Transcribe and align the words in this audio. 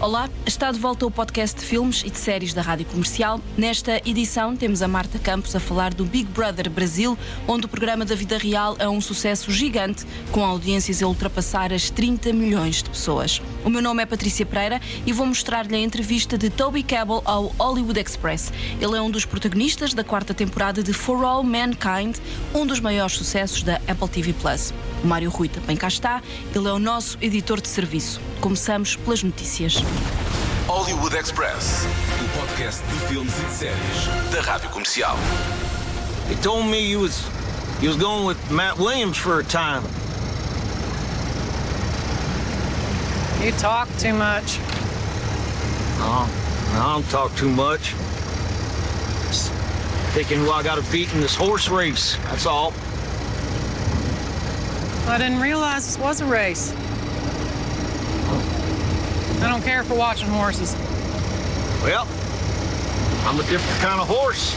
Olá, 0.00 0.30
está 0.46 0.72
de 0.72 0.78
volta 0.78 1.04
o 1.04 1.10
podcast 1.10 1.60
de 1.60 1.66
filmes 1.66 2.02
e 2.06 2.08
de 2.08 2.16
séries 2.16 2.54
da 2.54 2.62
Rádio 2.62 2.86
Comercial. 2.86 3.38
Nesta 3.54 4.00
edição 4.08 4.56
temos 4.56 4.80
a 4.80 4.88
Marta 4.88 5.18
Campos 5.18 5.54
a 5.54 5.60
falar 5.60 5.92
do 5.92 6.06
Big 6.06 6.24
Brother 6.24 6.70
Brasil, 6.70 7.18
onde 7.46 7.66
o 7.66 7.68
programa 7.68 8.02
da 8.02 8.14
vida 8.14 8.38
real 8.38 8.76
é 8.78 8.88
um 8.88 8.98
sucesso 8.98 9.52
gigante, 9.52 10.06
com 10.32 10.42
audiências 10.42 11.02
a 11.02 11.06
ultrapassar 11.06 11.70
as 11.70 11.90
30 11.90 12.32
milhões 12.32 12.82
de 12.82 12.88
pessoas. 12.88 13.42
O 13.62 13.68
meu 13.68 13.82
nome 13.82 14.02
é 14.02 14.06
Patrícia 14.06 14.46
Pereira 14.46 14.80
e 15.04 15.12
vou 15.12 15.26
mostrar-lhe 15.26 15.76
a 15.76 15.78
entrevista 15.78 16.38
de 16.38 16.48
Toby 16.48 16.82
Cabell 16.82 17.20
ao 17.26 17.48
Hollywood 17.58 18.00
Express. 18.00 18.50
Ele 18.80 18.96
é 18.96 19.02
um 19.02 19.10
dos 19.10 19.26
protagonistas 19.26 19.92
da 19.92 20.02
quarta 20.02 20.32
temporada 20.32 20.82
de 20.82 20.94
For 20.94 21.22
All 21.22 21.42
Mankind, 21.42 22.16
um 22.54 22.64
dos 22.64 22.80
maiores 22.80 23.16
sucessos 23.16 23.62
da 23.62 23.74
Apple 23.86 24.08
TV 24.08 24.32
Plus. 24.32 24.72
O 25.04 25.06
Mário 25.06 25.28
Rui 25.28 25.48
também 25.50 25.76
cá 25.76 25.88
está, 25.88 26.22
ele 26.54 26.68
é 26.68 26.72
o 26.72 26.78
nosso 26.78 27.18
editor 27.20 27.60
de 27.60 27.68
serviço. 27.68 28.18
Começamos 28.40 28.96
pelas 28.96 29.22
notícias. 29.22 29.82
Hollywood 30.66 31.14
Express. 31.14 31.86
O 32.22 32.38
podcast 32.38 32.82
de 32.82 32.94
filmes 33.08 33.38
e 33.38 33.42
de 33.42 33.52
séries 33.52 34.32
da 34.32 34.40
Rádio 34.40 34.70
Comercial. 34.70 35.16
They 36.28 36.36
told 36.36 36.66
me 36.66 36.80
you 36.80 37.00
was 37.00 37.24
you 37.80 37.88
was 37.88 37.96
going 37.96 38.24
with 38.24 38.38
Matt 38.50 38.78
Williams 38.78 39.16
for 39.16 39.40
a 39.40 39.44
time. 39.44 39.82
You 43.42 43.52
talk 43.52 43.88
too 43.98 44.12
much. 44.12 44.58
Oh, 46.02 46.28
I 46.74 46.92
don't 46.92 47.10
talk 47.10 47.34
too 47.36 47.48
much. 47.48 47.94
Just 49.26 49.50
thinking 50.12 50.38
who 50.38 50.50
I 50.50 50.62
got 50.62 50.76
to 50.76 50.92
beat 50.92 51.12
in 51.14 51.20
this 51.20 51.34
horse 51.34 51.68
race. 51.68 52.16
That's 52.24 52.46
all. 52.46 52.72
I 55.08 55.18
didn't 55.18 55.40
realize 55.40 55.86
this 55.86 55.98
was 55.98 56.20
a 56.20 56.26
race. 56.26 56.72
I 59.50 59.52
don't 59.52 59.64
care 59.64 59.82
for 59.82 59.96
watching 59.96 60.28
horses. 60.28 60.76
Well, 61.82 62.06
I'm 63.26 63.40
a 63.40 63.42
different 63.42 63.80
kind 63.80 64.00
of 64.00 64.06
horse. 64.06 64.54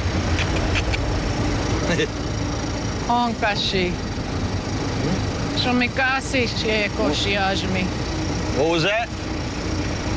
Honkashi. 3.08 3.89
Shomikasi 5.58 6.45
shieko 6.45 7.09
shiajimi. 7.09 7.86
What 8.55 8.69
was 8.69 8.83
that? 8.83 9.09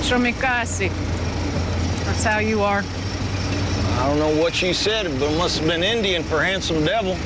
Shomikasi. 0.02 0.91
That's 2.04 2.24
how 2.24 2.41
you 2.41 2.60
are. 2.60 2.84
I 2.84 4.08
don't 4.08 4.19
know 4.19 4.42
what 4.42 4.60
you 4.60 4.74
said, 4.74 5.06
but 5.19 5.32
it 5.32 5.38
must 5.38 5.60
have 5.60 5.66
been 5.66 5.82
Indian 5.82 6.22
for 6.22 6.42
handsome 6.42 6.84
devil. 6.84 7.14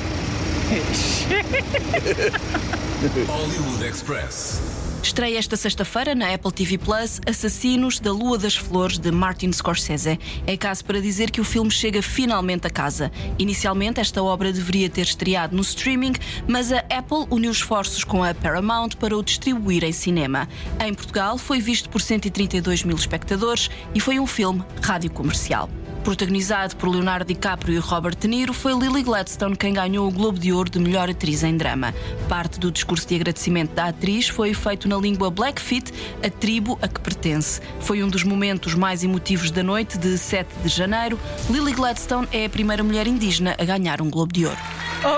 Hollywood 3.27 3.81
Express. 3.81 4.80
Estreia 5.03 5.39
esta 5.39 5.57
sexta-feira 5.57 6.13
na 6.13 6.31
Apple 6.31 6.51
TV 6.51 6.77
Plus 6.77 7.19
Assassinos 7.27 7.99
da 7.99 8.11
Lua 8.11 8.37
das 8.37 8.55
Flores 8.55 8.99
de 8.99 9.11
Martin 9.11 9.51
Scorsese. 9.51 10.19
É 10.45 10.55
caso 10.55 10.85
para 10.85 11.01
dizer 11.01 11.31
que 11.31 11.41
o 11.41 11.43
filme 11.43 11.71
chega 11.71 12.03
finalmente 12.03 12.67
a 12.67 12.69
casa. 12.69 13.11
Inicialmente, 13.39 13.99
esta 13.99 14.21
obra 14.21 14.53
deveria 14.53 14.89
ter 14.89 15.01
estreado 15.01 15.55
no 15.55 15.63
streaming, 15.63 16.13
mas 16.47 16.71
a 16.71 16.79
Apple 16.89 17.25
uniu 17.31 17.51
esforços 17.51 18.03
com 18.03 18.23
a 18.23 18.33
Paramount 18.33 18.91
para 18.99 19.17
o 19.17 19.23
distribuir 19.23 19.83
em 19.83 19.91
cinema. 19.91 20.47
Em 20.79 20.93
Portugal, 20.93 21.37
foi 21.37 21.59
visto 21.59 21.89
por 21.89 21.99
132 21.99 22.83
mil 22.83 22.95
espectadores 22.95 23.71
e 23.95 23.99
foi 23.99 24.19
um 24.19 24.27
filme 24.27 24.63
rádio 24.83 25.09
comercial. 25.09 25.67
Protagonizado 26.03 26.75
por 26.75 26.89
Leonardo 26.89 27.25
DiCaprio 27.25 27.75
e 27.75 27.79
Robert 27.79 28.15
De 28.15 28.27
Niro, 28.27 28.53
foi 28.53 28.73
Lily 28.73 29.03
Gladstone 29.03 29.55
quem 29.55 29.73
ganhou 29.73 30.07
o 30.07 30.11
Globo 30.11 30.39
de 30.39 30.51
Ouro 30.51 30.69
de 30.69 30.79
melhor 30.79 31.09
atriz 31.09 31.43
em 31.43 31.55
drama. 31.55 31.93
Parte 32.27 32.59
do 32.59 32.71
discurso 32.71 33.07
de 33.07 33.15
agradecimento 33.15 33.73
da 33.73 33.85
atriz 33.85 34.27
foi 34.27 34.53
feito 34.53 34.89
na 34.89 34.97
língua 34.97 35.29
Blackfeet, 35.29 35.93
a 36.25 36.29
tribo 36.29 36.79
a 36.81 36.87
que 36.87 36.99
pertence. 36.99 37.61
Foi 37.79 38.03
um 38.03 38.09
dos 38.09 38.23
momentos 38.23 38.73
mais 38.73 39.03
emotivos 39.03 39.51
da 39.51 39.61
noite 39.61 39.97
de 39.97 40.17
7 40.17 40.47
de 40.63 40.69
janeiro. 40.69 41.19
Lily 41.49 41.73
Gladstone 41.73 42.27
é 42.31 42.45
a 42.45 42.49
primeira 42.49 42.83
mulher 42.83 43.05
indígena 43.05 43.55
a 43.59 43.63
ganhar 43.63 44.01
um 44.01 44.09
Globo 44.09 44.33
de 44.33 44.47
Ouro. 44.47 44.59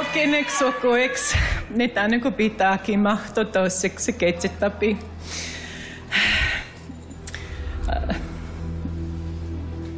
Okei, 0.02 0.46
sokoeks. 0.50 1.36
Niitä 1.70 2.08
niin 2.08 2.22
kuin 2.22 2.34
pitääkin 2.34 3.00
mahtotoisiksi 3.00 4.14
keitsitapi. 4.14 4.98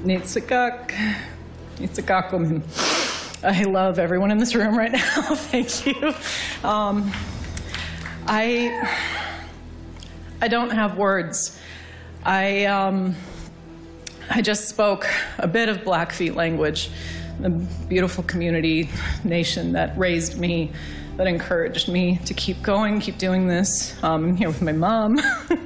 Nitsakak. 0.05 0.91
Nitsakakum. 1.77 2.61
I 3.43 3.63
love 3.63 3.97
everyone 3.97 4.29
in 4.29 4.37
this 4.37 4.53
room 4.53 4.77
right 4.77 4.91
now. 4.91 4.99
Thank 5.35 5.87
you. 5.87 6.13
Um, 6.63 7.11
I 8.27 8.87
I 10.41 10.47
don't 10.47 10.69
have 10.69 10.95
words. 10.95 11.59
I 12.23 12.65
um, 12.65 13.15
I 14.29 14.43
just 14.43 14.69
spoke 14.69 15.07
a 15.39 15.47
bit 15.47 15.69
of 15.69 15.83
Blackfeet 15.83 16.35
language, 16.35 16.91
the 17.39 17.49
beautiful 17.89 18.23
community 18.25 18.89
nation 19.23 19.71
that 19.71 19.97
raised 19.97 20.37
me, 20.39 20.71
that 21.17 21.25
encouraged 21.25 21.87
me 21.87 22.19
to 22.25 22.33
keep 22.35 22.61
going, 22.61 22.99
keep 22.99 23.17
doing 23.17 23.47
this. 23.47 23.95
Um, 24.03 24.25
I'm 24.25 24.35
here 24.35 24.49
with 24.49 24.61
my 24.61 24.71
mom, 24.71 25.19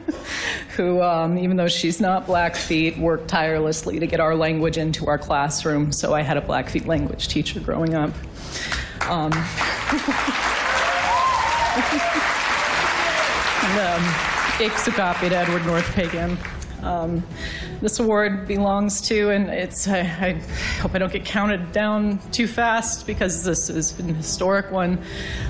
who, 0.80 1.02
um, 1.02 1.38
even 1.38 1.58
though 1.58 1.68
she's 1.68 2.00
not 2.00 2.26
Blackfeet, 2.26 2.98
worked 2.98 3.28
tirelessly 3.28 4.00
to 4.00 4.08
get 4.08 4.22
our 4.22 4.34
language 4.34 4.78
into 4.78 5.08
our 5.08 5.18
classroom. 5.18 5.92
So 5.92 6.14
I 6.14 6.22
had 6.22 6.38
a 6.38 6.42
Blackfeet 6.42 6.86
language 6.86 7.28
teacher 7.28 7.60
growing 7.60 7.96
up. 7.96 8.12
Um, 9.02 9.34
and, 13.66 13.78
um, 13.78 14.02
to 15.30 15.36
Edward 15.36 15.66
North 15.66 15.92
Pagan. 15.92 16.38
Um, 16.82 17.26
this 17.82 18.00
award 18.00 18.48
belongs 18.48 19.02
to, 19.10 19.32
and 19.32 19.50
it's, 19.50 19.86
I, 19.86 20.00
I 20.00 20.42
hope 20.80 20.96
I 20.96 20.98
don't 20.98 21.12
get 21.12 21.26
counted 21.26 21.74
down 21.74 22.20
too 22.32 22.48
fast 22.48 23.06
because 23.06 23.44
this 23.44 23.70
is 23.70 24.00
an 24.00 24.16
historic 24.16 24.72
one. 24.72 25.04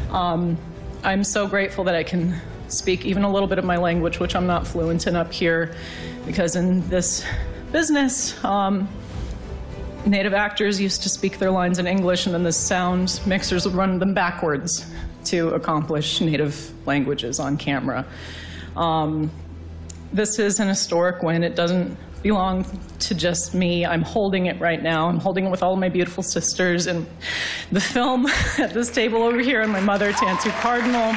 Um, 0.09 0.57
I'm 1.03 1.23
so 1.23 1.46
grateful 1.46 1.84
that 1.84 1.94
I 1.94 2.01
can 2.01 2.41
speak 2.72 3.06
even 3.06 3.24
a 3.24 3.31
little 3.31 3.47
bit 3.47 3.57
of 3.57 3.66
my 3.66 3.78
language, 3.78 4.19
which 4.19 4.35
I'm 4.35 4.47
not 4.47 4.68
fluent 4.68 5.07
in 5.07 5.16
up 5.16 5.31
here, 5.31 5.75
because 6.25 6.56
in 6.56 6.88
this 6.90 7.25
business, 7.72 8.41
um, 8.44 8.88
native 10.06 10.34
actors 10.34 10.79
used 10.79 11.03
to 11.03 11.09
speak 11.09 11.40
their 11.40 11.52
lines 11.52 11.79
in 11.79 11.88
English, 11.88 12.25
and 12.25 12.34
then 12.34 12.44
the 12.44 12.52
sound 12.52 13.19
mixers 13.25 13.66
would 13.66 13.75
run 13.75 14.00
them 14.00 14.13
backwards 14.13 14.85
to 15.25 15.50
accomplish 15.50 16.22
native 16.22 16.72
languages 16.85 17.40
on 17.40 17.58
camera. 17.58 18.06
Um, 18.75 19.31
this 20.13 20.40
is 20.40 20.59
an 20.59 20.68
historic 20.68 21.22
win. 21.22 21.44
It 21.44 21.56
doesn't 21.56 21.97
belong 22.24 22.66
to 23.00 23.16
just 23.16 23.53
me. 23.53 23.85
I'm 23.85 24.02
holding 24.02 24.47
it 24.47 24.59
right 24.59 24.81
now. 24.81 25.08
I'm 25.08 25.19
holding 25.19 25.46
it 25.46 25.50
with 25.50 25.63
all 25.63 25.75
my 25.75 25.90
beautiful 25.90 26.24
sisters 26.24 26.88
and 26.88 27.08
the 27.72 27.79
film 27.79 28.28
at 28.58 28.74
this 28.74 28.90
table 28.90 29.24
over 29.24 29.40
here, 29.40 29.62
and 29.62 29.72
my 29.72 29.79
mother, 29.79 30.12
Tantu 30.12 30.50
Cardinal, 30.62 31.13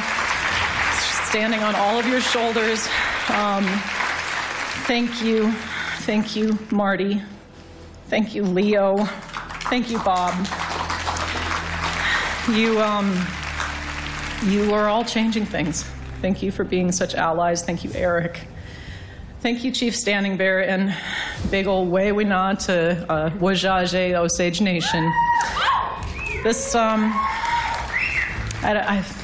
standing 1.33 1.63
on 1.63 1.75
all 1.75 1.99
of 1.99 2.07
your 2.07 2.21
shoulders. 2.21 2.87
Um, 3.31 3.65
thank 4.85 5.23
you. 5.23 5.51
Thank 6.01 6.37
you, 6.37 6.59
Marty. 6.71 7.23
Thank 8.09 8.35
you, 8.35 8.43
Leo. 8.43 9.07
Thank 9.71 9.91
you, 9.91 9.99
Bob. 10.01 10.35
You, 12.51 12.79
um, 12.83 13.19
you 14.45 14.75
are 14.75 14.89
all 14.89 15.07
changing 15.07 15.47
things. 15.47 15.85
Thank 16.21 16.43
you 16.43 16.53
for 16.53 16.65
being 16.65 16.93
such 16.93 17.15
allies. 17.15 17.65
Thank 17.65 17.83
you, 17.83 17.91
Eric. 17.95 18.47
Thank 19.41 19.65
you, 19.65 19.73
Chief 19.73 19.97
Standing 19.97 20.37
Bear, 20.37 20.69
and 20.69 20.95
big 21.51 21.67
old 21.67 21.89
way 21.89 22.13
we 22.13 22.25
nod 22.25 22.61
to 22.61 23.11
uh, 23.11 23.31
Wajaje 23.31 24.13
Osage 24.13 24.61
Nation. 24.61 25.11
This, 26.43 26.75
um, 26.75 27.05
I, 28.63 28.99
I, 28.99 29.22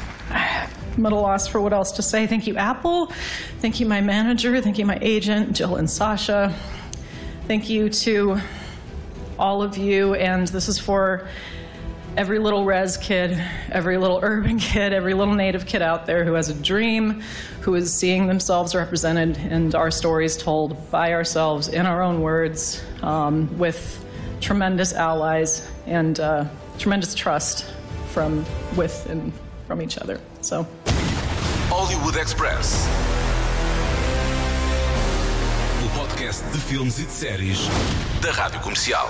I'm 0.99 1.06
at 1.06 1.12
a 1.12 1.15
loss 1.15 1.47
for 1.47 1.61
what 1.61 1.73
else 1.73 1.93
to 1.93 2.03
say. 2.03 2.27
Thank 2.27 2.49
you, 2.49 2.56
Apple. 2.56 3.12
Thank 3.61 3.79
you, 3.79 3.87
my 3.87 4.00
manager. 4.00 4.61
Thank 4.61 4.79
you, 4.79 4.85
my 4.85 4.99
agent, 5.00 5.55
Jill 5.55 5.77
and 5.77 5.89
Sasha. 5.89 6.53
Thank 7.47 7.71
you 7.71 7.89
to 7.89 8.41
all 9.39 9.62
of 9.62 9.79
you, 9.79 10.15
and 10.15 10.49
this 10.49 10.67
is 10.67 10.77
for 10.77 11.29
every 12.17 12.41
little 12.41 12.65
res 12.65 12.97
kid, 12.97 13.41
every 13.71 13.97
little 13.97 14.19
urban 14.25 14.59
kid, 14.59 14.93
every 14.93 15.15
little 15.15 15.35
native 15.35 15.67
kid 15.67 15.83
out 15.83 16.05
there 16.05 16.25
who 16.25 16.33
has 16.33 16.49
a 16.49 16.55
dream, 16.55 17.23
who 17.61 17.77
is 17.77 17.94
seeing 17.94 18.27
themselves 18.27 18.75
represented 18.75 19.37
and 19.37 19.77
our 19.77 19.93
stories 19.93 20.37
told 20.37 20.91
by 20.91 21.12
ourselves 21.12 21.69
in 21.69 21.87
our 21.87 22.03
own 22.03 22.23
words 22.23 22.85
um, 23.03 23.56
with 23.56 24.05
tremendous 24.41 24.93
allies 24.93 25.71
and 25.87 26.19
uh, 26.19 26.44
tremendous 26.77 27.15
trust 27.15 27.73
from 28.09 28.44
with 28.77 29.09
and 29.09 29.33
from 29.69 29.81
each 29.81 29.97
other. 29.97 30.19
So. 30.41 30.67
Hollywood 31.99 32.21
Express. 32.21 32.87
O 35.85 35.99
podcast 35.99 36.45
de 36.45 36.59
filmes 36.59 36.99
e 37.00 37.05
de 37.05 37.12
séries 37.12 37.59
da 38.21 38.31
Rádio 38.31 38.61
Comercial. 38.61 39.09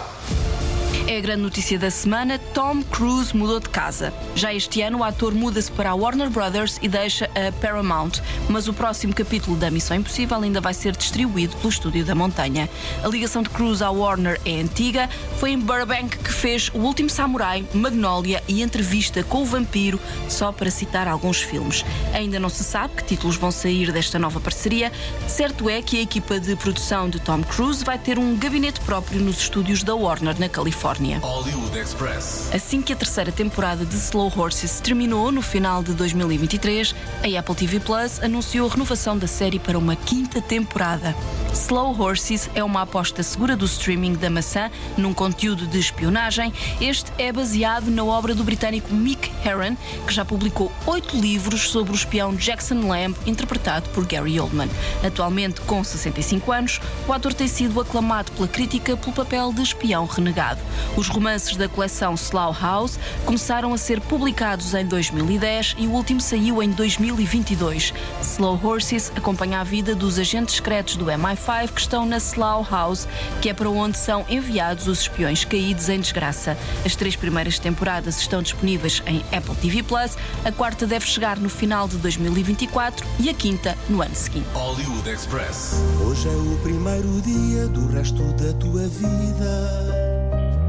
É 1.09 1.17
a 1.17 1.21
grande 1.23 1.41
notícia 1.41 1.79
da 1.79 1.91
semana: 1.91 2.39
Tom 2.53 2.83
Cruise 2.83 3.35
mudou 3.35 3.59
de 3.59 3.71
casa. 3.71 4.13
Já 4.35 4.53
este 4.53 4.83
ano, 4.83 4.99
o 4.99 5.03
ator 5.03 5.33
muda-se 5.35 5.73
para 5.73 5.89
a 5.89 5.95
Warner 5.95 6.29
Brothers 6.29 6.79
e 6.83 6.87
deixa 6.87 7.31
a 7.35 7.51
Paramount, 7.51 8.21
mas 8.47 8.69
o 8.69 8.75
próximo 8.75 9.15
capítulo 9.15 9.57
da 9.57 9.71
Missão 9.71 9.97
Impossível 9.97 10.37
ainda 10.37 10.61
vai 10.61 10.75
ser 10.75 10.95
distribuído 10.95 11.57
pelo 11.57 11.71
Estúdio 11.71 12.05
da 12.05 12.15
Montanha. 12.15 12.69
A 13.03 13.09
ligação 13.09 13.43
de 13.43 13.49
Cruise 13.49 13.83
à 13.83 13.91
Warner 13.91 14.39
é 14.45 14.61
antiga. 14.61 15.09
Foi 15.39 15.53
em 15.53 15.59
Burbank 15.59 16.19
que 16.19 16.31
fez 16.31 16.69
O 16.75 16.81
Último 16.81 17.09
Samurai, 17.09 17.65
Magnolia 17.73 18.43
e 18.47 18.61
Entrevista 18.61 19.23
com 19.25 19.41
o 19.41 19.47
Vampiro, 19.47 19.99
só 20.29 20.53
para 20.53 20.71
citar 20.71 21.09
alguns 21.09 21.41
filmes. 21.41 21.87
Ainda 22.13 22.39
não 22.39 22.51
se 22.51 22.63
sabe 22.63 22.97
que 22.97 23.05
títulos 23.05 23.37
vão 23.37 23.51
sair 23.51 23.93
desta 23.93 24.19
nova 24.19 24.41
parceria. 24.41 24.93
Certo 25.27 25.71
é 25.71 25.81
que 25.81 25.97
a 25.97 26.03
equipa 26.03 26.39
de 26.39 26.55
produção 26.55 27.09
de 27.09 27.19
Tom 27.19 27.43
Cruise 27.43 27.83
vai 27.83 27.99
ter 27.99 28.19
um 28.19 28.37
gabinete 28.37 28.81
próprio 28.83 29.23
nos 29.23 29.39
estúdios 29.39 29.83
da 29.83 29.95
Warner 29.95 30.39
na 30.39 30.51
Califórnia. 30.51 30.98
Califórnia. 30.99 31.19
Hollywood 31.21 31.79
Express. 31.79 32.51
Assim 32.53 32.83
que 32.83 32.93
a 32.93 32.97
terceira 32.97 33.31
temporada 33.31 33.85
de 33.85 33.95
Slow 33.95 34.33
Horses 34.37 34.81
terminou 34.81 35.31
no 35.31 35.41
final 35.41 35.83
de 35.83 35.95
2023, 35.95 36.95
a 37.23 37.39
Apple 37.39 37.55
TV 37.55 37.81
Plus 37.81 38.23
anunciou 38.23 38.69
a 38.69 38.73
renovação 38.73 39.17
da 39.17 39.27
série 39.27 39.59
para 39.59 39.79
uma 39.79 39.95
quinta 39.95 40.43
temporada. 40.43 41.15
Slow 41.53 41.99
Horses 41.99 42.51
é 42.55 42.63
uma 42.63 42.83
aposta 42.83 43.23
segura 43.23 43.57
do 43.57 43.65
streaming 43.65 44.15
da 44.15 44.29
maçã 44.29 44.71
num 44.97 45.15
conteúdo 45.15 45.67
de 45.67 45.79
espionagem. 45.79 46.53
Este 46.81 47.11
é 47.19 47.33
baseado 47.33 47.91
na 47.91 48.05
obra 48.05 48.35
do 48.35 48.45
britânico 48.45 48.93
Mick 48.93 49.31
Herron, 49.45 49.77
que 50.07 50.13
já 50.13 50.25
publicou 50.25 50.71
oito 50.87 51.17
livros 51.17 51.71
sobre 51.71 51.93
o 51.93 51.95
espião 51.95 52.35
Jackson 52.35 52.87
Lamb, 52.87 53.17
interpretado 53.27 53.89
por 53.91 54.05
Gary 54.05 54.39
Oldman. 54.39 54.69
Atualmente, 55.05 55.61
com 55.63 55.83
65 55.83 56.53
anos, 56.53 56.81
o 57.07 57.13
ator 57.13 57.33
tem 57.33 57.49
sido 57.49 57.81
aclamado 57.81 58.33
pela 58.33 58.49
crítica 58.49 58.97
pelo 58.97 59.13
papel 59.13 59.53
de 59.53 59.63
espião 59.63 60.05
renegado. 60.07 60.61
Os 60.97 61.09
romances 61.09 61.57
da 61.57 61.69
coleção 61.69 62.15
Slough 62.15 62.57
House 62.61 62.99
começaram 63.25 63.73
a 63.73 63.79
ser 63.79 64.01
publicados 64.01 64.75
em 64.75 64.85
2010 64.85 65.77
e 65.79 65.87
o 65.87 65.93
último 65.93 66.21
saiu 66.21 66.63
em 66.63 66.71
2022. 66.71 67.93
Slow 68.21 68.61
Horses 68.63 69.13
acompanha 69.15 69.61
a 69.61 69.65
vida 69.65 69.95
dos 69.95 70.19
agentes 70.19 70.57
secretos 70.57 70.97
do 70.97 71.07
MI5 71.07 71.69
que 71.69 71.81
estão 71.81 72.05
na 72.07 72.17
Slough 72.19 72.69
House, 72.71 73.07
que 73.41 73.49
é 73.49 73.55
para 73.55 73.71
onde 73.71 73.97
são 73.97 74.25
enviados 74.29 74.89
os 74.89 75.01
espiões 75.03 75.45
caídos 75.45 75.89
em 75.89 76.01
desgraça. 76.01 76.57
As 76.85 76.97
três 76.97 77.17
primeiras 77.17 77.59
temporadas 77.59 78.19
estão 78.21 78.43
disponíveis 78.43 79.03
em 79.07 79.23
Apple 79.37 79.55
TV 79.57 79.83
Plus, 79.83 80.17
a 80.45 80.53
quarta 80.53 80.87
deve 80.87 81.07
chegar 81.07 81.39
no 81.39 81.49
final 81.49 81.89
de 81.89 81.97
2024 81.99 83.07
e 83.21 83.29
a 83.29 83.35
quinta 83.35 83.77
no 83.89 84.03
ano 84.03 84.15
seguinte. 84.15 84.47
Hollywood 84.55 85.09
Express. 85.09 85.75
Hoje 86.05 86.29
é 86.29 86.33
o 86.33 86.59
primeiro 86.63 87.21
dia 87.23 87.67
do 87.69 87.87
resto 87.89 88.23
da 88.35 88.53
tua 88.55 88.87
vida. 88.89 90.08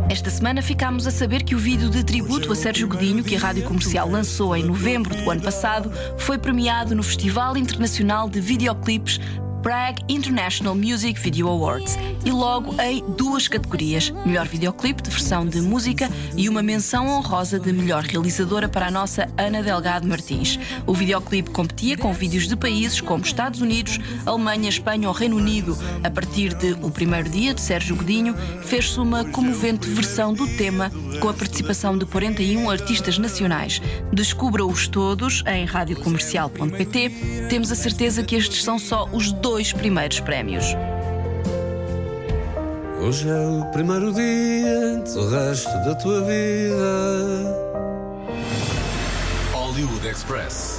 Esta 0.09 0.31
semana 0.31 0.59
ficámos 0.63 1.05
a 1.05 1.11
saber 1.11 1.43
que 1.43 1.53
o 1.53 1.59
vídeo 1.59 1.87
de 1.87 2.03
tributo 2.03 2.51
a 2.51 2.55
Sérgio 2.55 2.87
Godinho, 2.87 3.23
que 3.23 3.35
a 3.35 3.39
Rádio 3.39 3.63
Comercial 3.63 4.09
lançou 4.09 4.55
em 4.55 4.63
novembro 4.63 5.15
do 5.15 5.29
ano 5.29 5.39
passado, 5.39 5.91
foi 6.17 6.39
premiado 6.39 6.95
no 6.95 7.03
Festival 7.03 7.55
Internacional 7.55 8.27
de 8.27 8.41
Videoclipes 8.41 9.19
Prague 9.61 10.03
International 10.07 10.73
Music 10.73 11.19
Video 11.19 11.49
Awards 11.49 11.97
e 12.23 12.31
logo 12.31 12.73
em 12.81 13.03
duas 13.17 13.47
categorias: 13.47 14.09
melhor 14.25 14.47
videoclipe 14.47 15.01
de 15.01 15.09
versão 15.09 15.45
de 15.45 15.59
música 15.61 16.09
e 16.35 16.47
uma 16.47 16.63
menção 16.63 17.07
honrosa 17.07 17.59
de 17.59 17.71
melhor 17.73 18.03
realizadora 18.03 18.69
para 18.69 18.87
a 18.87 18.91
nossa 18.91 19.29
Ana 19.37 19.61
Delgado 19.61 20.07
Martins. 20.07 20.57
O 20.87 20.93
videoclipe 20.93 21.51
competia 21.51 21.97
com 21.97 22.13
vídeos 22.13 22.47
de 22.47 22.55
países 22.55 23.01
como 23.01 23.23
Estados 23.23 23.59
Unidos, 23.61 23.99
Alemanha, 24.25 24.69
Espanha 24.69 25.07
ou 25.07 25.13
Reino 25.13 25.35
Unido. 25.35 25.77
A 26.03 26.09
partir 26.09 26.53
de 26.53 26.73
O 26.81 26.89
Primeiro 26.89 27.29
Dia 27.29 27.53
de 27.53 27.61
Sérgio 27.61 27.95
Godinho, 27.95 28.35
fez-se 28.63 28.99
uma 28.99 29.25
comovente 29.25 29.89
versão 29.89 30.33
do 30.33 30.47
tema 30.55 30.89
com 31.19 31.27
a 31.27 31.33
participação 31.33 31.97
de 31.97 32.05
41 32.05 32.69
artistas 32.69 33.17
nacionais. 33.17 33.81
Descubra-os 34.13 34.87
todos 34.87 35.43
em 35.45 35.65
radiocomercial.pt. 35.65 37.47
Temos 37.49 37.71
a 37.71 37.75
certeza 37.75 38.23
que 38.23 38.35
estes 38.35 38.63
são 38.63 38.79
só 38.79 39.09
os 39.11 39.31
dois 39.33 39.48
dois 39.49 39.73
primeiros 39.73 40.19
prémios. 40.19 40.63
Hoje 43.01 43.27
é 43.27 43.47
o 43.47 43.65
primeiro 43.71 44.13
dia 44.13 44.97
do 45.11 45.27
resto 45.27 45.73
da 45.85 45.95
tua 45.95 46.21
vida. 46.21 47.57
Hollywood 49.51 50.07
Express. 50.07 50.78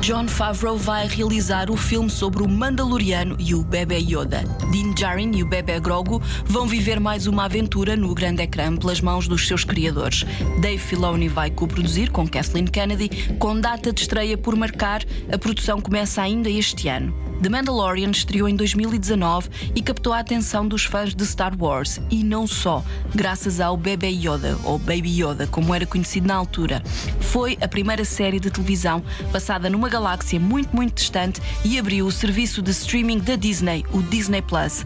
John 0.00 0.26
Favreau 0.26 0.78
vai 0.78 1.06
realizar 1.06 1.70
o 1.70 1.76
filme 1.76 2.08
sobre 2.08 2.42
o 2.42 2.48
Mandaloriano 2.48 3.36
e 3.38 3.54
o 3.54 3.62
bebê 3.62 3.98
Yoda. 3.98 4.42
Din 4.72 4.94
Djarin 4.94 5.30
e 5.36 5.42
o 5.42 5.46
bebê 5.46 5.78
Grogu 5.78 6.22
vão 6.46 6.66
viver 6.66 6.98
mais 6.98 7.26
uma 7.26 7.44
aventura 7.44 7.94
no 7.96 8.14
grande 8.14 8.42
ecrã 8.42 8.74
pelas 8.74 9.02
mãos 9.02 9.28
dos 9.28 9.46
seus 9.46 9.62
criadores. 9.62 10.24
Dave 10.58 10.78
Filoni 10.78 11.28
vai 11.28 11.50
co-produzir 11.50 12.10
com 12.10 12.26
Kathleen 12.26 12.64
Kennedy, 12.64 13.10
com 13.38 13.60
data 13.60 13.92
de 13.92 14.00
estreia 14.00 14.38
por 14.38 14.56
marcar. 14.56 15.02
A 15.30 15.36
produção 15.36 15.82
começa 15.82 16.22
ainda 16.22 16.48
este 16.48 16.88
ano. 16.88 17.29
The 17.42 17.48
Mandalorian 17.48 18.10
estreou 18.10 18.46
em 18.46 18.54
2019 18.54 19.48
e 19.74 19.80
captou 19.80 20.12
a 20.12 20.18
atenção 20.18 20.68
dos 20.68 20.84
fãs 20.84 21.14
de 21.14 21.24
Star 21.24 21.54
Wars, 21.58 21.98
e 22.10 22.22
não 22.22 22.46
só, 22.46 22.84
graças 23.14 23.60
ao 23.60 23.78
Bebê 23.78 24.08
Yoda, 24.08 24.58
ou 24.62 24.78
Baby 24.78 25.22
Yoda, 25.22 25.46
como 25.46 25.74
era 25.74 25.86
conhecido 25.86 26.26
na 26.26 26.34
altura. 26.34 26.82
Foi 27.18 27.56
a 27.62 27.66
primeira 27.66 28.04
série 28.04 28.38
de 28.38 28.50
televisão 28.50 29.02
passada 29.32 29.70
numa 29.70 29.88
galáxia 29.88 30.38
muito, 30.38 30.76
muito 30.76 30.96
distante 30.96 31.40
e 31.64 31.78
abriu 31.78 32.04
o 32.04 32.12
serviço 32.12 32.60
de 32.60 32.72
streaming 32.72 33.20
da 33.20 33.36
Disney, 33.36 33.86
o 33.90 34.02
Disney 34.02 34.42
Plus. 34.42 34.84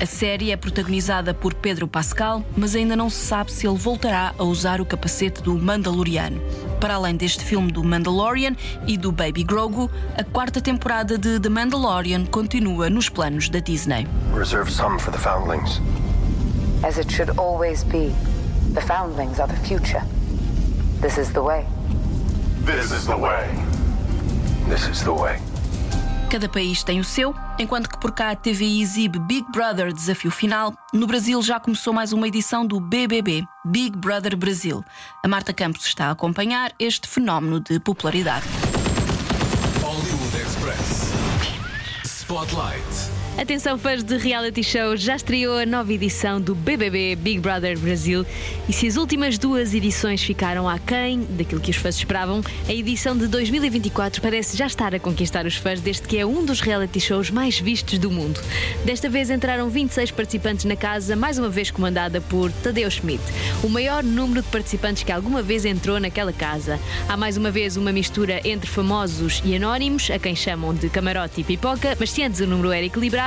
A 0.00 0.06
série 0.06 0.50
é 0.50 0.56
protagonizada 0.56 1.32
por 1.32 1.54
Pedro 1.54 1.86
Pascal, 1.86 2.44
mas 2.56 2.74
ainda 2.74 2.96
não 2.96 3.08
se 3.08 3.24
sabe 3.24 3.52
se 3.52 3.64
ele 3.64 3.78
voltará 3.78 4.34
a 4.36 4.42
usar 4.42 4.80
o 4.80 4.86
capacete 4.86 5.40
do 5.40 5.56
Mandaloriano. 5.56 6.40
Para 6.80 6.94
além 6.94 7.14
deste 7.14 7.44
filme 7.44 7.70
do 7.70 7.84
Mandalorian 7.84 8.56
e 8.88 8.96
do 8.96 9.12
Baby 9.12 9.44
Grogu, 9.44 9.88
a 10.18 10.24
quarta 10.24 10.60
temporada 10.60 11.16
de 11.16 11.38
The 11.38 11.48
Mandalorian 11.48 11.91
continua 12.30 12.88
nos 12.88 13.08
planos 13.08 13.48
da 13.50 13.60
Disney. 13.60 14.06
Reserve 14.34 14.70
some 14.70 14.98
for 14.98 15.12
the 15.12 15.18
foundlings. 15.18 15.80
As 16.82 16.98
it 16.98 17.12
should 17.12 17.38
always 17.38 17.84
be. 17.84 18.12
The 18.72 18.80
foundlings 18.80 19.38
are 19.38 19.46
the 19.46 19.60
future. 19.66 20.02
This 21.00 21.18
is 21.18 21.30
the 21.32 21.40
way. 21.40 21.66
This 22.64 22.92
is 22.92 23.04
the 23.04 23.16
way. 23.16 23.46
This 24.68 24.88
is 24.88 25.02
the 25.02 25.10
way. 25.10 25.38
Cada 26.30 26.48
país 26.48 26.82
tem 26.82 26.98
o 26.98 27.04
seu, 27.04 27.34
enquanto 27.58 27.90
que 27.90 27.98
por 27.98 28.12
cá 28.12 28.30
a 28.30 28.36
TV 28.36 28.80
exibe 28.80 29.18
Big 29.18 29.44
Brother 29.52 29.92
Desafio 29.92 30.30
Final, 30.30 30.72
no 30.94 31.06
Brasil 31.06 31.42
já 31.42 31.60
começou 31.60 31.92
mais 31.92 32.14
uma 32.14 32.26
edição 32.26 32.66
do 32.66 32.80
BBB, 32.80 33.44
Big 33.66 33.98
Brother 33.98 34.34
Brasil. 34.34 34.82
A 35.22 35.28
Marta 35.28 35.52
Campos 35.52 35.84
está 35.84 36.06
a 36.06 36.12
acompanhar 36.12 36.72
este 36.78 37.06
fenómeno 37.06 37.60
de 37.60 37.78
popularidade. 37.78 38.46
Spotlight. 42.42 43.11
Atenção, 43.38 43.78
fãs 43.78 44.04
de 44.04 44.18
reality 44.18 44.62
show, 44.62 44.94
já 44.94 45.16
estreou 45.16 45.58
a 45.58 45.64
nova 45.64 45.90
edição 45.90 46.38
do 46.38 46.54
BBB 46.54 47.16
Big 47.16 47.40
Brother 47.40 47.78
Brasil. 47.78 48.26
E 48.68 48.74
se 48.74 48.86
as 48.86 48.98
últimas 48.98 49.38
duas 49.38 49.72
edições 49.72 50.22
ficaram 50.22 50.68
aquém 50.68 51.24
daquilo 51.30 51.60
que 51.60 51.70
os 51.70 51.76
fãs 51.76 51.96
esperavam, 51.96 52.42
a 52.68 52.72
edição 52.72 53.16
de 53.16 53.26
2024 53.26 54.20
parece 54.20 54.54
já 54.54 54.66
estar 54.66 54.94
a 54.94 55.00
conquistar 55.00 55.46
os 55.46 55.56
fãs, 55.56 55.80
desde 55.80 56.02
que 56.02 56.18
é 56.18 56.26
um 56.26 56.44
dos 56.44 56.60
reality 56.60 57.00
shows 57.00 57.30
mais 57.30 57.58
vistos 57.58 57.98
do 57.98 58.10
mundo. 58.10 58.38
Desta 58.84 59.08
vez 59.08 59.30
entraram 59.30 59.70
26 59.70 60.10
participantes 60.10 60.66
na 60.66 60.76
casa, 60.76 61.16
mais 61.16 61.38
uma 61.38 61.48
vez 61.48 61.70
comandada 61.70 62.20
por 62.20 62.52
Tadeu 62.62 62.90
Schmidt, 62.90 63.22
o 63.64 63.68
maior 63.68 64.04
número 64.04 64.42
de 64.42 64.48
participantes 64.48 65.04
que 65.04 65.10
alguma 65.10 65.42
vez 65.42 65.64
entrou 65.64 65.98
naquela 65.98 66.34
casa. 66.34 66.78
Há 67.08 67.16
mais 67.16 67.38
uma 67.38 67.50
vez 67.50 67.78
uma 67.78 67.92
mistura 67.92 68.42
entre 68.44 68.68
famosos 68.68 69.42
e 69.42 69.56
anónimos, 69.56 70.10
a 70.10 70.18
quem 70.18 70.36
chamam 70.36 70.74
de 70.74 70.90
camarote 70.90 71.40
e 71.40 71.44
pipoca, 71.44 71.96
mas 71.98 72.10
se 72.10 72.22
antes 72.22 72.40
o 72.40 72.46
número 72.46 72.70
era 72.70 72.84
equilibrado, 72.84 73.21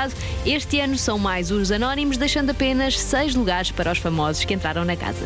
este 0.45 0.79
ano 0.79 0.97
são 0.97 1.17
mais 1.17 1.51
os 1.51 1.71
anónimos, 1.71 2.17
deixando 2.17 2.51
apenas 2.51 2.99
seis 2.99 3.33
lugares 3.33 3.71
para 3.71 3.91
os 3.91 3.97
famosos 3.97 4.43
que 4.43 4.53
entraram 4.53 4.85
na 4.85 4.95
casa. 4.95 5.25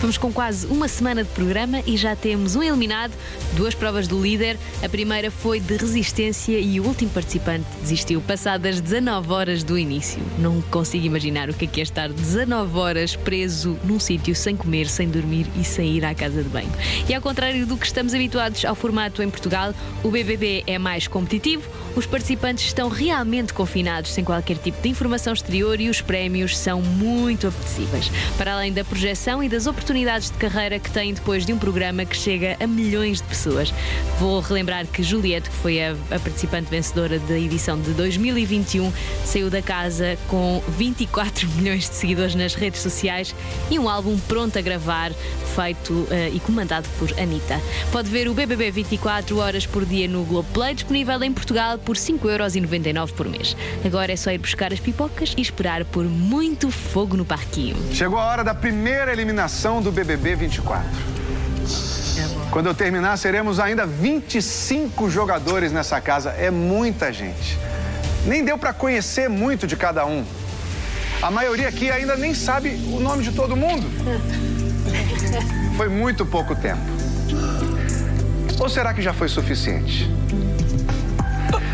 Vamos 0.00 0.16
com 0.18 0.32
quase 0.32 0.66
uma 0.66 0.88
semana 0.88 1.24
de 1.24 1.30
programa 1.30 1.82
e 1.86 1.96
já 1.96 2.14
temos 2.14 2.54
um 2.54 2.62
eliminado, 2.62 3.12
duas 3.54 3.74
provas 3.74 4.06
do 4.06 4.20
líder. 4.20 4.58
A 4.82 4.88
primeira 4.88 5.30
foi 5.30 5.58
de 5.58 5.76
resistência 5.76 6.58
e 6.58 6.78
o 6.78 6.86
último 6.86 7.10
participante 7.10 7.66
desistiu 7.80 8.20
passadas 8.20 8.80
19 8.80 9.32
horas 9.32 9.62
do 9.62 9.78
início. 9.78 10.22
Não 10.38 10.60
consigo 10.62 11.04
imaginar 11.04 11.48
o 11.48 11.54
que 11.54 11.64
é, 11.64 11.68
que 11.68 11.80
é 11.80 11.82
estar 11.82 12.08
19 12.08 12.78
horas 12.78 13.16
preso 13.16 13.78
num 13.84 13.98
sítio 13.98 14.34
sem 14.34 14.56
comer, 14.56 14.86
sem 14.86 15.08
dormir 15.08 15.46
e 15.58 15.64
sem 15.64 15.96
ir 15.96 16.04
à 16.04 16.14
casa 16.14 16.42
de 16.42 16.48
banho. 16.48 16.70
E 17.08 17.14
ao 17.14 17.20
contrário 17.20 17.66
do 17.66 17.76
que 17.76 17.86
estamos 17.86 18.14
habituados 18.14 18.64
ao 18.64 18.74
formato 18.74 19.22
em 19.22 19.30
Portugal, 19.30 19.74
o 20.02 20.10
BBB 20.10 20.64
é 20.66 20.78
mais 20.78 21.08
competitivo, 21.08 21.68
os 21.96 22.06
participantes 22.06 22.66
estão 22.66 22.88
realmente 22.88 23.52
confinados 23.52 24.09
sem 24.12 24.24
qualquer 24.24 24.58
tipo 24.58 24.80
de 24.80 24.88
informação 24.88 25.32
exterior 25.32 25.80
e 25.80 25.88
os 25.88 26.00
prémios 26.00 26.56
são 26.56 26.80
muito 26.82 27.46
apetecíveis. 27.46 28.10
Para 28.36 28.54
além 28.54 28.72
da 28.72 28.84
projeção 28.84 29.42
e 29.42 29.48
das 29.48 29.66
oportunidades 29.66 30.30
de 30.30 30.36
carreira 30.36 30.78
que 30.78 30.90
têm 30.90 31.14
depois 31.14 31.44
de 31.46 31.52
um 31.52 31.58
programa 31.58 32.04
que 32.04 32.16
chega 32.16 32.56
a 32.60 32.66
milhões 32.66 33.18
de 33.18 33.28
pessoas. 33.28 33.72
Vou 34.18 34.40
relembrar 34.40 34.86
que 34.86 35.02
Juliette, 35.02 35.50
que 35.50 35.56
foi 35.56 35.82
a, 35.82 35.92
a 36.10 36.18
participante 36.18 36.70
vencedora 36.70 37.18
da 37.18 37.38
edição 37.38 37.80
de 37.80 37.92
2021, 37.92 38.92
saiu 39.24 39.50
da 39.50 39.62
casa 39.62 40.18
com 40.28 40.62
24 40.68 41.48
milhões 41.56 41.88
de 41.88 41.94
seguidores 41.94 42.34
nas 42.34 42.54
redes 42.54 42.80
sociais 42.80 43.34
e 43.70 43.78
um 43.78 43.88
álbum 43.88 44.18
pronto 44.20 44.58
a 44.58 44.62
gravar, 44.62 45.12
feito 45.54 45.92
uh, 45.92 46.08
e 46.32 46.40
comandado 46.40 46.88
por 46.98 47.12
Anitta. 47.18 47.60
Pode 47.92 48.08
ver 48.08 48.28
o 48.28 48.34
BBB 48.34 48.70
24 48.70 49.38
horas 49.38 49.66
por 49.66 49.84
dia 49.84 50.06
no 50.08 50.24
Globoplay, 50.24 50.74
disponível 50.74 51.22
em 51.22 51.32
Portugal 51.32 51.78
por 51.78 51.96
5,99€ 51.96 53.12
por 53.12 53.28
mês. 53.28 53.56
Agora 53.84 53.99
é 54.08 54.16
só 54.16 54.30
ir 54.30 54.38
buscar 54.38 54.72
as 54.72 54.80
pipocas 54.80 55.34
e 55.36 55.42
esperar 55.42 55.84
por 55.84 56.04
muito 56.04 56.70
fogo 56.70 57.16
no 57.16 57.24
parquinho. 57.24 57.76
Chegou 57.92 58.18
a 58.18 58.24
hora 58.24 58.44
da 58.44 58.54
primeira 58.54 59.12
eliminação 59.12 59.82
do 59.82 59.92
BBB 59.92 60.36
24. 60.36 60.88
Quando 62.50 62.66
eu 62.66 62.74
terminar, 62.74 63.16
seremos 63.16 63.60
ainda 63.60 63.86
25 63.86 65.10
jogadores 65.10 65.72
nessa 65.72 66.00
casa. 66.00 66.30
É 66.30 66.50
muita 66.50 67.12
gente. 67.12 67.58
Nem 68.26 68.44
deu 68.44 68.58
para 68.58 68.72
conhecer 68.72 69.28
muito 69.28 69.66
de 69.66 69.76
cada 69.76 70.04
um. 70.06 70.24
A 71.22 71.30
maioria 71.30 71.68
aqui 71.68 71.90
ainda 71.90 72.16
nem 72.16 72.34
sabe 72.34 72.70
o 72.92 72.98
nome 72.98 73.22
de 73.22 73.32
todo 73.32 73.56
mundo. 73.56 73.86
Foi 75.76 75.88
muito 75.88 76.24
pouco 76.26 76.54
tempo. 76.56 76.80
Ou 78.58 78.68
será 78.68 78.92
que 78.92 79.00
já 79.00 79.12
foi 79.12 79.28
suficiente? 79.28 80.10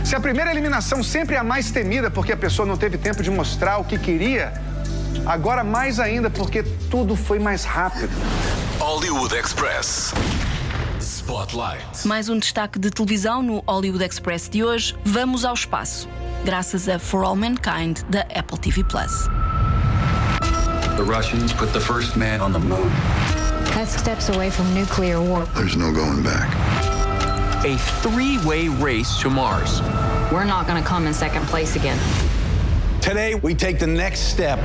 Se 0.06 0.14
a 0.14 0.20
primeira 0.20 0.52
eliminação 0.52 1.02
sempre 1.02 1.34
é 1.34 1.38
a 1.38 1.42
mais 1.42 1.72
temida 1.72 2.08
porque 2.08 2.30
a 2.30 2.36
pessoa 2.36 2.64
não 2.64 2.76
teve 2.76 2.96
tempo 2.96 3.24
de 3.24 3.28
mostrar 3.28 3.78
o 3.78 3.84
que 3.84 3.98
queria, 3.98 4.52
agora 5.26 5.64
mais 5.64 5.98
ainda 5.98 6.30
porque 6.30 6.62
tudo 6.88 7.16
foi 7.16 7.40
mais 7.40 7.64
rápido. 7.64 8.12
Hollywood 8.78 9.34
Express. 9.34 10.14
Spotlight. 11.00 12.06
Mais 12.06 12.28
um 12.28 12.38
destaque 12.38 12.78
de 12.78 12.88
televisão 12.88 13.42
no 13.42 13.64
Hollywood 13.66 14.04
Express 14.04 14.48
de 14.48 14.62
hoje. 14.62 14.94
Vamos 15.04 15.44
ao 15.44 15.54
espaço, 15.54 16.08
graças 16.44 16.88
a 16.88 17.00
For 17.00 17.24
All 17.24 17.34
Mankind 17.34 17.98
da 18.08 18.20
Apple 18.32 18.60
TV 18.60 18.84
Plus. 18.84 19.26
The 20.96 21.02
Russians 21.02 21.52
put 21.52 21.72
the 21.72 21.80
first 21.80 22.16
man 22.16 22.40
on 22.40 22.52
the 22.52 22.60
moon. 22.60 22.88
That's 23.74 23.98
steps 23.98 24.28
away 24.28 24.52
from 24.52 24.72
nuclear 24.72 25.20
war. 25.20 25.48
There's 25.56 25.74
no 25.74 25.92
going 25.92 26.22
back. 26.22 26.48
A 27.66 27.76
three 27.76 28.38
way 28.46 28.68
race 28.68 29.20
to 29.22 29.28
Mars. 29.28 29.80
We're 30.30 30.44
not 30.44 30.68
going 30.68 30.80
to 30.80 30.88
come 30.88 31.08
in 31.08 31.12
second 31.12 31.46
place 31.46 31.74
again. 31.74 31.98
Today, 33.00 33.34
we 33.34 33.56
take 33.56 33.80
the 33.80 33.86
next 33.88 34.20
step 34.30 34.60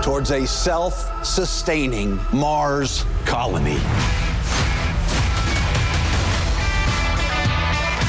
towards 0.00 0.30
a 0.30 0.46
self 0.46 1.26
sustaining 1.26 2.20
Mars 2.32 3.04
colony. 3.24 3.80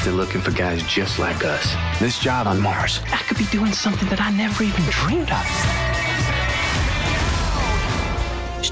They're 0.04 0.12
looking 0.12 0.40
for 0.40 0.52
guys 0.52 0.80
just 0.84 1.18
like 1.18 1.44
us. 1.44 1.74
This 1.98 2.20
job 2.20 2.46
on 2.46 2.60
Mars, 2.60 3.00
I 3.10 3.16
could 3.26 3.38
be 3.38 3.46
doing 3.46 3.72
something 3.72 4.08
that 4.08 4.20
I 4.20 4.30
never 4.30 4.62
even 4.62 4.84
dreamed 4.84 5.32
of. 5.32 5.83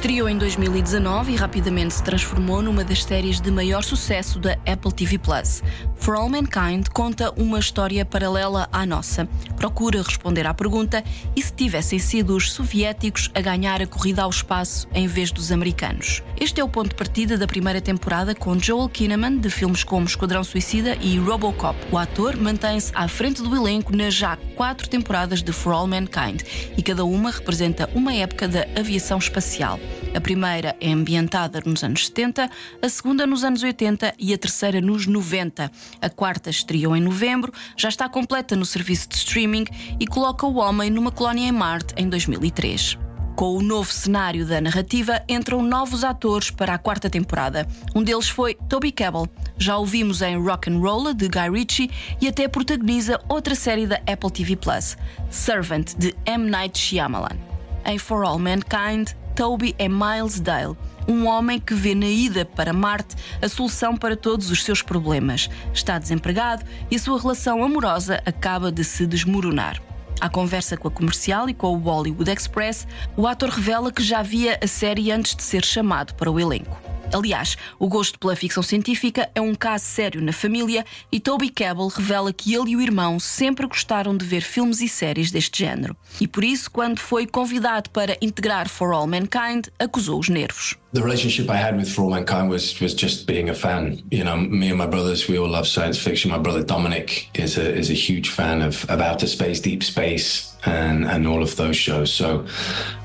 Estreou 0.02 0.28
em 0.28 0.36
2019 0.36 1.30
e 1.30 1.36
rapidamente 1.36 1.94
se 1.94 2.02
transformou 2.02 2.60
numa 2.60 2.82
das 2.82 3.04
séries 3.04 3.40
de 3.40 3.52
maior 3.52 3.84
sucesso 3.84 4.40
da 4.40 4.54
Apple 4.66 4.92
TV 4.92 5.16
Plus. 5.16 5.62
For 5.94 6.16
All 6.16 6.28
Mankind 6.28 6.88
conta 6.92 7.32
uma 7.40 7.60
história 7.60 8.04
paralela 8.04 8.68
à 8.72 8.84
nossa. 8.84 9.28
Procura 9.56 10.02
responder 10.02 10.44
à 10.44 10.52
pergunta: 10.52 11.04
e 11.36 11.40
se 11.40 11.52
tivessem 11.52 12.00
sido 12.00 12.36
os 12.36 12.50
soviéticos 12.50 13.30
a 13.32 13.40
ganhar 13.40 13.80
a 13.80 13.86
corrida 13.86 14.22
ao 14.22 14.30
espaço 14.30 14.88
em 14.92 15.06
vez 15.06 15.30
dos 15.30 15.52
americanos? 15.52 16.20
Este 16.36 16.60
é 16.60 16.64
o 16.64 16.68
ponto 16.68 16.88
de 16.88 16.96
partida 16.96 17.38
da 17.38 17.46
primeira 17.46 17.80
temporada 17.80 18.34
com 18.34 18.58
Joel 18.58 18.88
Kinnaman, 18.88 19.38
de 19.38 19.50
filmes 19.50 19.84
como 19.84 20.08
Esquadrão 20.08 20.42
Suicida 20.42 20.98
e 21.00 21.16
Robocop. 21.16 21.78
O 21.92 21.96
ator 21.96 22.36
mantém-se 22.36 22.90
à 22.92 23.06
frente 23.06 23.40
do 23.40 23.54
elenco 23.54 23.94
nas 23.94 24.14
já 24.14 24.36
quatro 24.56 24.88
temporadas 24.88 25.44
de 25.44 25.52
For 25.52 25.72
All 25.72 25.86
Mankind 25.86 26.42
e 26.76 26.82
cada 26.82 27.04
uma 27.04 27.30
representa 27.30 27.88
uma 27.94 28.12
época 28.12 28.48
da 28.48 28.66
aviação 28.76 29.18
espacial. 29.18 29.78
A 30.14 30.20
primeira 30.20 30.76
é 30.80 30.92
ambientada 30.92 31.62
nos 31.64 31.82
anos 31.82 32.06
70, 32.06 32.50
a 32.82 32.88
segunda 32.88 33.26
nos 33.26 33.44
anos 33.44 33.62
80 33.62 34.14
e 34.18 34.34
a 34.34 34.38
terceira 34.38 34.80
nos 34.80 35.06
90. 35.06 35.70
A 36.00 36.10
quarta 36.10 36.50
estreou 36.50 36.94
em 36.94 37.00
novembro, 37.00 37.52
já 37.76 37.88
está 37.88 38.08
completa 38.08 38.54
no 38.54 38.66
serviço 38.66 39.08
de 39.08 39.16
streaming 39.16 39.64
e 39.98 40.06
coloca 40.06 40.46
o 40.46 40.56
homem 40.56 40.90
numa 40.90 41.10
colónia 41.10 41.48
em 41.48 41.52
Marte 41.52 41.94
em 41.96 42.08
2003. 42.08 42.98
Com 43.34 43.56
o 43.56 43.62
novo 43.62 43.90
cenário 43.90 44.46
da 44.46 44.60
narrativa, 44.60 45.22
entram 45.26 45.62
novos 45.62 46.04
atores 46.04 46.50
para 46.50 46.74
a 46.74 46.78
quarta 46.78 47.08
temporada. 47.08 47.66
Um 47.94 48.02
deles 48.02 48.28
foi 48.28 48.54
Toby 48.68 48.92
Kebbell. 48.92 49.26
Já 49.56 49.78
o 49.78 49.86
vimos 49.86 50.20
em 50.20 50.36
Rock 50.36 50.70
and 50.70 50.78
Roll 50.78 51.14
de 51.14 51.28
Guy 51.28 51.50
Ritchie 51.50 51.90
e 52.20 52.28
até 52.28 52.46
protagoniza 52.46 53.18
outra 53.28 53.54
série 53.54 53.86
da 53.86 53.96
Apple 54.06 54.30
TV 54.30 54.54
Plus, 54.54 54.98
Servant 55.30 55.94
de 55.96 56.14
M 56.26 56.50
Night 56.50 56.78
Shyamalan. 56.78 57.36
Em 57.84 57.98
For 57.98 58.22
All 58.22 58.38
Mankind, 58.38 59.08
Toby 59.34 59.74
é 59.78 59.88
Miles 59.88 60.40
Dale, 60.40 60.76
um 61.08 61.26
homem 61.26 61.58
que 61.58 61.74
vê 61.74 61.94
na 61.94 62.06
ida 62.06 62.44
para 62.44 62.72
Marte 62.72 63.16
a 63.40 63.48
solução 63.48 63.96
para 63.96 64.16
todos 64.16 64.50
os 64.50 64.62
seus 64.62 64.82
problemas. 64.82 65.48
Está 65.72 65.98
desempregado 65.98 66.64
e 66.90 66.96
a 66.96 66.98
sua 66.98 67.20
relação 67.20 67.64
amorosa 67.64 68.22
acaba 68.26 68.70
de 68.70 68.84
se 68.84 69.06
desmoronar. 69.06 69.82
À 70.20 70.28
conversa 70.28 70.76
com 70.76 70.86
a 70.86 70.90
comercial 70.90 71.48
e 71.48 71.54
com 71.54 71.74
o 71.74 71.78
Bollywood 71.78 72.30
Express, 72.30 72.86
o 73.16 73.26
ator 73.26 73.48
revela 73.48 73.90
que 73.90 74.02
já 74.02 74.22
via 74.22 74.58
a 74.62 74.66
série 74.66 75.10
antes 75.10 75.34
de 75.34 75.42
ser 75.42 75.64
chamado 75.64 76.14
para 76.14 76.30
o 76.30 76.38
elenco. 76.38 76.91
Aliás, 77.12 77.58
o 77.78 77.86
gosto 77.88 78.18
pela 78.18 78.34
ficção 78.34 78.62
científica 78.62 79.30
é 79.34 79.40
um 79.40 79.54
caso 79.54 79.84
sério 79.84 80.22
na 80.22 80.32
família 80.32 80.84
e 81.10 81.20
Toby 81.20 81.50
Kebbell 81.50 81.88
revela 81.88 82.32
que 82.32 82.54
ele 82.54 82.70
e 82.70 82.76
o 82.76 82.80
irmão 82.80 83.20
sempre 83.20 83.66
gostaram 83.66 84.16
de 84.16 84.24
ver 84.24 84.40
filmes 84.40 84.80
e 84.80 84.88
séries 84.88 85.30
deste 85.30 85.58
género. 85.58 85.94
E 86.20 86.26
por 86.26 86.42
isso, 86.42 86.70
quando 86.70 86.98
foi 86.98 87.26
convidado 87.26 87.90
para 87.90 88.16
integrar 88.22 88.68
For 88.68 88.92
All 88.92 89.06
Mankind, 89.06 89.66
acusou 89.78 90.18
os 90.18 90.30
nervos. 90.30 90.81
The 90.92 91.02
relationship 91.02 91.48
I 91.48 91.56
had 91.56 91.78
with 91.78 91.90
For 91.90 92.02
All 92.02 92.10
Mankind 92.10 92.50
was 92.50 92.78
was 92.78 92.94
just 92.94 93.26
being 93.26 93.48
a 93.48 93.54
fan. 93.54 94.02
You 94.10 94.24
know, 94.24 94.36
me 94.36 94.68
and 94.68 94.76
my 94.76 94.86
brothers, 94.86 95.26
we 95.26 95.38
all 95.38 95.48
love 95.48 95.66
science 95.66 95.98
fiction. 95.98 96.30
My 96.30 96.36
brother 96.36 96.62
Dominic 96.62 97.30
is 97.32 97.56
a 97.56 97.74
is 97.74 97.88
a 97.88 97.94
huge 97.94 98.28
fan 98.28 98.60
of, 98.60 98.84
of 98.90 99.00
outer 99.00 99.26
space, 99.26 99.58
deep 99.58 99.82
space, 99.82 100.54
and 100.66 101.06
and 101.06 101.26
all 101.26 101.42
of 101.42 101.56
those 101.56 101.76
shows. 101.76 102.12
So, 102.12 102.44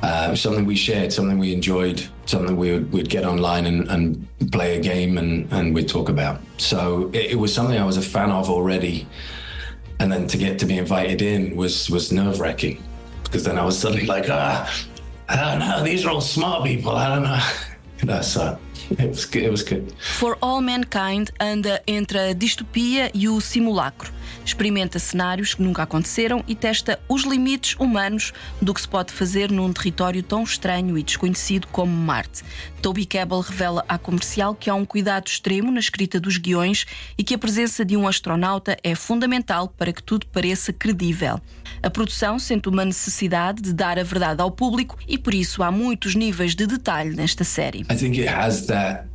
uh, 0.03 0.35
something 0.35 0.65
we 0.65 0.75
shared, 0.75 1.13
something 1.13 1.37
we 1.37 1.53
enjoyed, 1.53 2.05
something 2.25 2.57
we 2.57 2.73
would 2.73 2.91
we'd 2.91 3.09
get 3.09 3.23
online 3.23 3.65
and, 3.65 3.87
and 3.87 4.27
play 4.51 4.75
a 4.77 4.81
game 4.81 5.17
and 5.17 5.47
and 5.53 5.73
we'd 5.73 5.87
talk 5.87 6.09
about. 6.09 6.41
So 6.57 7.09
it, 7.13 7.31
it 7.31 7.35
was 7.35 7.53
something 7.53 7.79
I 7.79 7.85
was 7.85 7.95
a 7.95 8.01
fan 8.01 8.31
of 8.31 8.49
already, 8.49 9.07
and 10.01 10.11
then 10.11 10.27
to 10.27 10.37
get 10.37 10.59
to 10.59 10.65
be 10.65 10.77
invited 10.77 11.21
in 11.21 11.55
was 11.55 11.89
was 11.89 12.11
nerve 12.11 12.41
wracking 12.41 12.83
because 13.23 13.45
then 13.45 13.57
I 13.57 13.63
was 13.63 13.79
suddenly 13.79 14.05
like, 14.05 14.25
ah, 14.29 14.85
I 15.29 15.35
don't 15.37 15.59
know, 15.59 15.83
these 15.85 16.05
are 16.05 16.09
all 16.09 16.19
smart 16.19 16.65
people. 16.65 16.91
I 16.91 17.07
don't 17.15 17.23
know. 17.23 17.39
Uh, 18.03 18.57
it 18.91 19.09
was 19.09 19.25
good. 19.25 19.43
It 19.43 19.51
was 19.51 19.63
good. 19.63 19.93
For 19.99 20.37
All 20.41 20.61
Mankind 20.61 21.31
anda 21.39 21.81
entre 21.87 22.29
a 22.29 22.33
distopia 22.33 23.11
e 23.13 23.27
o 23.27 23.39
simulacro. 23.41 24.11
Experimenta 24.45 24.99
cenários 24.99 25.53
que 25.53 25.61
nunca 25.61 25.83
aconteceram 25.83 26.43
e 26.47 26.55
testa 26.55 26.99
os 27.07 27.23
limites 27.23 27.75
humanos 27.79 28.33
do 28.61 28.73
que 28.73 28.81
se 28.81 28.87
pode 28.87 29.11
fazer 29.11 29.51
num 29.51 29.71
território 29.73 30.23
tão 30.23 30.43
estranho 30.43 30.97
e 30.97 31.03
desconhecido 31.03 31.67
como 31.67 31.91
Marte. 31.91 32.43
Toby 32.81 33.05
Kebbell 33.05 33.41
revela 33.41 33.83
à 33.87 33.97
comercial 33.97 34.55
que 34.55 34.69
há 34.69 34.75
um 34.75 34.85
cuidado 34.85 35.27
extremo 35.27 35.71
na 35.71 35.79
escrita 35.79 36.19
dos 36.19 36.37
guiões 36.37 36.85
e 37.17 37.23
que 37.23 37.33
a 37.33 37.37
presença 37.37 37.83
de 37.83 37.97
um 37.97 38.07
astronauta 38.07 38.77
é 38.83 38.95
fundamental 38.95 39.67
para 39.67 39.91
que 39.91 40.03
tudo 40.03 40.25
pareça 40.27 40.71
credível. 40.71 41.41
A 41.81 41.89
produção 41.89 42.39
sente 42.39 42.69
uma 42.69 42.85
necessidade 42.85 43.61
de 43.61 43.73
dar 43.73 43.99
a 43.99 44.03
verdade 44.03 44.41
ao 44.41 44.51
público 44.51 44.97
e 45.07 45.17
por 45.17 45.33
isso 45.33 45.63
há 45.63 45.71
muitos 45.71 46.15
níveis 46.15 46.55
de 46.55 46.65
detalhe 46.65 47.15
nesta 47.15 47.43
série. 47.43 47.81
I 47.91 47.95
think 47.95 48.19
it 48.19 48.27
has 48.27 48.65
that 48.67 49.07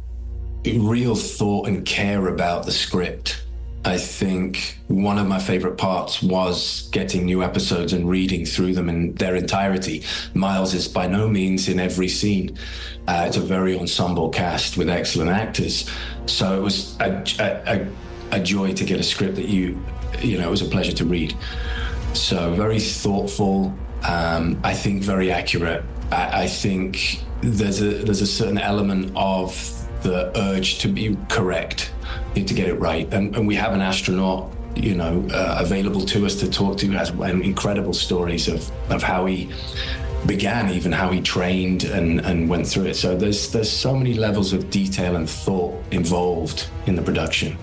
real 0.65 1.17
thought 1.17 1.69
and 1.69 1.83
care 1.85 2.29
about 2.29 2.65
the 2.65 2.73
script. 2.73 3.43
I 3.85 3.99
think 3.99 4.79
one 4.87 5.19
of 5.19 5.27
my 5.27 5.41
favorite 5.41 5.77
parts 5.77 6.23
was 6.23 6.89
getting 6.93 7.25
new 7.25 7.43
episodes 7.43 7.93
and 7.93 8.09
reading 8.09 8.47
through 8.47 8.75
them 8.75 8.89
in 8.89 9.15
their 9.15 9.35
entirety. 9.35 10.05
Miles 10.35 10.73
is 10.73 10.87
by 10.87 11.09
no 11.09 11.29
means 11.29 11.69
in 11.69 11.81
every 11.81 12.09
scene. 12.09 12.57
Uh, 13.09 13.25
it's 13.27 13.37
a 13.37 13.41
very 13.41 13.77
ensemble 13.77 14.29
cast 14.29 14.77
with 14.77 14.89
excellent 14.89 15.31
actors. 15.31 15.91
So 16.27 16.57
it 16.57 16.63
was 16.63 16.97
a, 17.01 17.25
a, 17.41 18.37
a, 18.37 18.41
joy 18.41 18.73
to 18.75 18.85
get 18.85 19.01
a 19.01 19.03
script 19.03 19.35
that 19.35 19.49
you, 19.49 19.83
you 20.21 20.39
know, 20.39 20.47
it 20.47 20.51
was 20.51 20.63
a 20.63 20.67
pleasure 20.67 20.93
to 20.93 21.05
read. 21.05 21.37
So 22.13 22.55
very 22.55 22.79
thoughtful. 22.79 23.75
Um, 24.09 24.61
I 24.63 24.75
think 24.75 25.03
very 25.03 25.33
accurate. 25.33 25.85
I, 26.13 26.43
I 26.43 26.47
think 26.47 27.21
there's 27.41 27.81
a 27.83 28.05
there's 28.05 28.21
a 28.21 28.27
certain 28.27 28.59
element 28.59 29.13
of 29.17 29.53
the 30.03 30.37
urge 30.39 30.79
to 30.81 30.89
be 30.89 31.17
correct, 31.29 31.92
to 32.35 32.55
get 32.55 32.69
it 32.69 32.75
right. 32.75 33.13
And, 33.13 33.35
and 33.37 33.47
we 33.47 33.55
have 33.57 33.73
an 33.73 33.81
astronaut 33.81 34.51
you 34.75 34.95
know, 34.95 35.27
uh, 35.33 35.59
available 35.61 36.01
to 36.01 36.25
us 36.25 36.37
to 36.37 36.51
talk 36.51 36.79
to. 36.79 36.91
Has 36.93 37.11
incredible 37.11 37.93
stories 37.93 38.49
of 38.49 38.71
of 38.91 39.03
how 39.03 39.27
he 39.27 39.51
began, 40.27 40.71
even 40.71 40.93
how 40.93 41.11
he 41.11 41.21
trained 41.21 41.85
and, 41.85 42.21
and 42.21 42.49
went 42.49 42.67
through 42.67 42.87
it. 42.87 42.97
So 42.97 43.17
there's 43.17 43.51
there's 43.51 43.71
so 43.71 43.95
many 43.95 44.15
levels 44.15 44.53
of 44.53 44.71
detail 44.71 45.17
and 45.17 45.29
thought 45.29 45.75
involved 45.91 46.69
in 46.87 46.97
the 46.97 47.03
production 47.03 47.59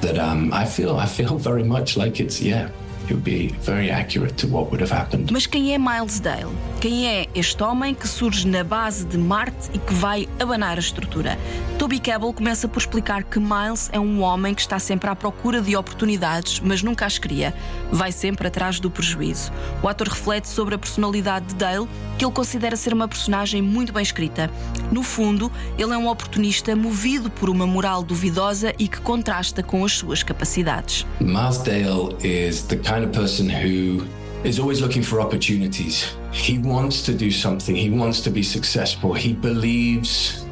that 0.00 0.18
um, 0.18 0.52
I 0.52 0.64
feel 0.64 0.96
I 0.96 1.06
feel 1.06 1.36
very 1.38 1.64
much 1.64 1.96
like 1.96 2.20
it's 2.20 2.40
yeah 2.40 2.70
it 3.08 3.12
would 3.12 3.24
be 3.24 3.48
very 3.60 3.90
accurate 3.90 4.38
to 4.38 4.46
what 4.46 4.70
would 4.70 4.80
have 4.80 4.90
happened. 4.90 5.30
Mas 5.30 5.46
quem 5.46 5.74
é 5.74 5.78
Miles 5.78 6.20
Dale? 6.20 6.50
Quem 6.80 7.06
é 7.06 7.26
este 7.34 7.62
homem 7.62 7.94
que 7.94 8.08
surge 8.08 8.46
na 8.46 8.64
base 8.64 9.04
de 9.04 9.18
Marte 9.18 9.70
e 9.74 9.78
que 9.78 9.92
vai 9.92 10.26
abanar 10.40 10.78
a 10.78 10.80
estrutura? 10.80 11.38
Toby 11.78 11.98
Cabell 11.98 12.32
começa 12.32 12.66
por 12.66 12.78
explicar 12.78 13.23
que 13.34 13.40
Miles 13.40 13.90
é 13.92 13.98
um 13.98 14.22
homem 14.22 14.54
que 14.54 14.60
está 14.60 14.78
sempre 14.78 15.10
à 15.10 15.16
procura 15.16 15.60
de 15.60 15.74
oportunidades, 15.74 16.60
mas 16.60 16.84
nunca 16.84 17.04
as 17.04 17.18
cria. 17.18 17.52
Vai 17.90 18.12
sempre 18.12 18.46
atrás 18.46 18.78
do 18.78 18.88
prejuízo. 18.88 19.50
O 19.82 19.88
ator 19.88 20.06
reflete 20.06 20.46
sobre 20.46 20.76
a 20.76 20.78
personalidade 20.78 21.46
de 21.46 21.56
Dale, 21.56 21.88
que 22.16 22.24
ele 22.24 22.30
considera 22.30 22.76
ser 22.76 22.94
uma 22.94 23.08
personagem 23.08 23.60
muito 23.60 23.92
bem 23.92 24.04
escrita. 24.04 24.48
No 24.92 25.02
fundo, 25.02 25.50
ele 25.76 25.92
é 25.92 25.98
um 25.98 26.08
oportunista 26.08 26.76
movido 26.76 27.28
por 27.28 27.50
uma 27.50 27.66
moral 27.66 28.04
duvidosa 28.04 28.72
e 28.78 28.86
que 28.86 29.00
contrasta 29.00 29.64
com 29.64 29.84
as 29.84 29.90
suas 29.90 30.22
capacidades. 30.22 31.04
Miles 31.20 31.58
Dale 31.58 32.14
is 32.22 32.62
the 32.62 32.76
kind 32.76 33.02
of 33.04 33.08
person 33.08 33.48
who 33.48 34.06
is 34.44 34.60
always 34.60 34.80
looking 34.80 35.02
for 35.02 35.20
opportunities. 35.20 36.16
He 36.30 36.60
wants 36.60 37.02
to 37.02 37.12
do 37.12 37.32
something, 37.32 37.74
he 37.74 37.90
wants 37.90 38.20
to 38.20 38.30
be 38.30 38.44
successful. 38.44 39.12
He 39.12 39.32
believes, 39.32 40.43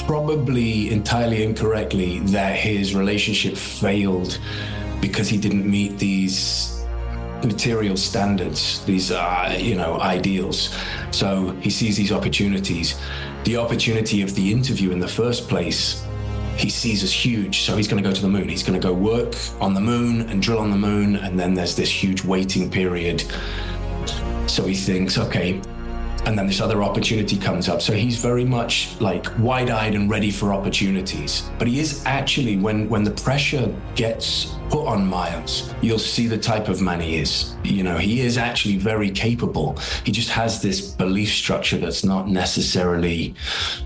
probably 0.00 0.90
entirely 0.90 1.42
incorrectly, 1.42 2.20
that 2.20 2.56
his 2.56 2.94
relationship 2.94 3.56
failed 3.56 4.38
because 5.00 5.28
he 5.28 5.36
didn't 5.36 5.68
meet 5.68 5.98
these 5.98 6.84
material 7.44 7.96
standards, 7.96 8.84
these 8.84 9.10
uh, 9.10 9.54
you 9.58 9.74
know 9.74 10.00
ideals. 10.00 10.74
So 11.10 11.50
he 11.60 11.68
sees 11.68 11.96
these 11.96 12.12
opportunities. 12.12 12.98
The 13.44 13.56
opportunity 13.56 14.22
of 14.22 14.34
the 14.34 14.52
interview 14.52 14.92
in 14.92 15.00
the 15.00 15.08
first 15.08 15.48
place 15.48 16.02
he 16.56 16.70
sees 16.70 17.02
as 17.02 17.12
huge. 17.12 17.62
So 17.62 17.76
he's 17.76 17.88
going 17.88 18.02
to 18.02 18.08
go 18.08 18.14
to 18.14 18.22
the 18.22 18.28
moon. 18.28 18.48
He's 18.48 18.62
going 18.62 18.80
to 18.80 18.86
go 18.86 18.92
work 18.92 19.34
on 19.60 19.74
the 19.74 19.80
moon 19.80 20.22
and 20.28 20.42
drill 20.42 20.58
on 20.58 20.70
the 20.70 20.76
moon. 20.76 21.16
And 21.16 21.38
then 21.38 21.54
there's 21.54 21.74
this 21.74 21.90
huge 21.90 22.24
waiting 22.24 22.70
period. 22.70 23.24
So 24.46 24.64
he 24.64 24.74
thinks, 24.74 25.18
okay. 25.18 25.60
And 26.24 26.38
then 26.38 26.46
this 26.46 26.60
other 26.60 26.82
opportunity 26.82 27.36
comes 27.36 27.68
up. 27.68 27.82
So 27.82 27.92
he's 27.92 28.16
very 28.22 28.44
much 28.44 29.00
like 29.00 29.26
wide 29.38 29.70
eyed 29.70 29.94
and 29.94 30.08
ready 30.08 30.30
for 30.30 30.54
opportunities. 30.54 31.50
But 31.58 31.66
he 31.68 31.80
is 31.80 32.04
actually, 32.06 32.56
when, 32.56 32.88
when 32.88 33.02
the 33.02 33.10
pressure 33.10 33.74
gets 33.96 34.54
put 34.72 34.86
on 34.86 35.06
Miles, 35.06 35.72
you'll 35.82 35.98
see 35.98 36.26
the 36.26 36.38
type 36.38 36.68
of 36.68 36.80
man 36.80 36.98
he 36.98 37.18
is. 37.18 37.54
You 37.62 37.82
know, 37.82 37.98
he 37.98 38.22
is 38.22 38.38
actually 38.38 38.78
very 38.78 39.10
capable. 39.10 39.76
He 40.04 40.12
just 40.12 40.30
has 40.30 40.62
this 40.62 40.80
belief 40.80 41.28
structure 41.28 41.76
that's 41.76 42.04
not 42.04 42.26
necessarily 42.28 43.34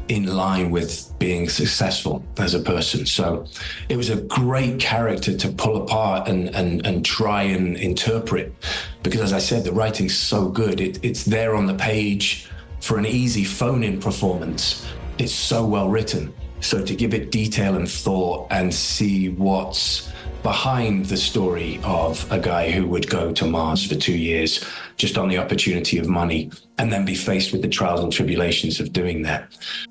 in 0.06 0.26
line 0.26 0.70
with 0.70 1.12
being 1.18 1.48
successful 1.48 2.24
as 2.38 2.54
a 2.54 2.60
person. 2.60 3.04
So 3.04 3.46
it 3.88 3.96
was 3.96 4.10
a 4.10 4.20
great 4.22 4.78
character 4.78 5.36
to 5.36 5.48
pull 5.48 5.82
apart 5.82 6.28
and 6.28 6.54
and, 6.54 6.86
and 6.86 7.04
try 7.04 7.42
and 7.42 7.76
interpret 7.76 8.54
because 9.02 9.20
as 9.20 9.32
I 9.32 9.40
said, 9.40 9.64
the 9.64 9.72
writing's 9.72 10.16
so 10.16 10.48
good. 10.48 10.80
It, 10.80 11.04
it's 11.04 11.24
there 11.24 11.56
on 11.56 11.66
the 11.66 11.74
page 11.74 12.48
for 12.80 12.96
an 12.96 13.06
easy 13.06 13.42
phone-in 13.42 13.98
performance. 13.98 14.86
It's 15.18 15.34
so 15.34 15.66
well 15.66 15.88
written. 15.88 16.32
So 16.60 16.84
to 16.84 16.94
give 16.94 17.12
it 17.12 17.32
detail 17.32 17.74
and 17.74 17.88
thought 17.90 18.46
and 18.50 18.72
see 18.72 19.30
what's 19.30 20.12
behind 20.46 21.06
the 21.06 21.16
story 21.16 21.80
of 21.82 22.24
a 22.30 22.38
guy 22.38 22.70
who 22.70 22.86
would 22.86 23.10
go 23.10 23.32
to 23.32 23.44
Mars 23.44 23.84
for 23.84 23.96
two 23.96 24.16
years 24.16 24.64
just 24.96 25.18
on 25.18 25.28
the 25.28 25.36
opportunity 25.36 25.98
of 25.98 26.06
money 26.06 26.48
and 26.78 26.92
then 26.92 27.04
be 27.04 27.16
faced 27.16 27.50
with 27.50 27.62
the 27.62 27.68
trials 27.68 28.00
and 28.00 28.12
tribulations 28.12 28.78
of 28.78 28.92
doing 28.92 29.22
that. 29.22 29.42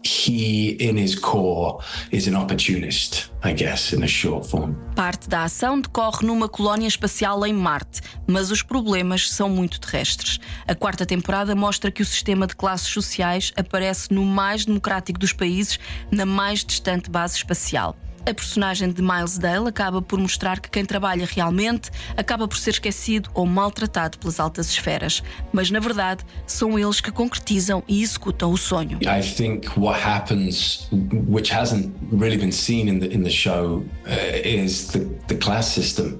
He, 0.01 0.69
in 0.79 0.95
his 0.95 1.13
core, 1.13 1.81
is 2.09 2.25
an 2.29 2.35
opportunist, 2.37 3.29
I 3.43 3.51
guess, 3.51 3.91
in 3.91 4.01
a 4.03 4.07
short 4.07 4.45
form. 4.45 4.77
Parte 4.95 5.27
da 5.27 5.43
ação 5.43 5.81
decorre 5.81 6.25
numa 6.25 6.47
colónia 6.47 6.87
espacial 6.87 7.45
em 7.45 7.53
Marte, 7.53 7.99
mas 8.25 8.49
os 8.49 8.61
problemas 8.61 9.29
são 9.29 9.49
muito 9.49 9.81
terrestres. 9.81 10.39
A 10.65 10.73
quarta 10.73 11.05
temporada 11.05 11.53
mostra 11.53 11.91
que 11.91 12.01
o 12.01 12.05
sistema 12.05 12.47
de 12.47 12.55
classes 12.55 12.87
sociais 12.87 13.51
aparece 13.57 14.13
no 14.13 14.23
mais 14.23 14.63
democrático 14.63 15.19
dos 15.19 15.33
países, 15.33 15.77
na 16.09 16.25
mais 16.25 16.63
distante 16.63 17.09
base 17.09 17.35
espacial. 17.35 17.97
A 18.27 18.33
personagem 18.33 18.89
de 18.89 19.03
Miles 19.03 19.37
Dale 19.37 19.69
acaba 19.69 20.01
por 20.01 20.17
mostrar 20.17 20.59
que 20.59 20.67
quem 20.67 20.83
trabalha 20.83 21.27
realmente 21.31 21.91
acaba 22.17 22.47
por 22.47 22.57
ser 22.57 22.71
esquecido 22.71 23.29
ou 23.35 23.45
maltratado 23.45 24.17
pelas 24.17 24.39
altas 24.39 24.71
esferas, 24.71 25.21
mas 25.53 25.69
na 25.69 25.79
verdade 25.79 26.23
são 26.47 26.79
eles 26.79 26.99
que 26.99 27.11
concretizam 27.11 27.83
e 27.87 28.01
executam 28.01 28.51
o 28.51 28.57
sonho. 28.57 28.97
I 29.03 29.21
think 29.21 29.67
what 29.79 29.99
happens 30.03 30.87
which 31.27 31.53
hasn't 31.53 31.93
really 32.11 32.37
been 32.37 32.51
seen 32.51 32.87
in 32.87 32.99
the 32.99 33.13
in 33.13 33.21
the 33.21 33.29
show 33.29 33.85
uh, 34.07 34.41
is 34.43 34.87
the 34.87 35.05
the 35.27 35.35
class 35.35 35.67
system. 35.67 36.17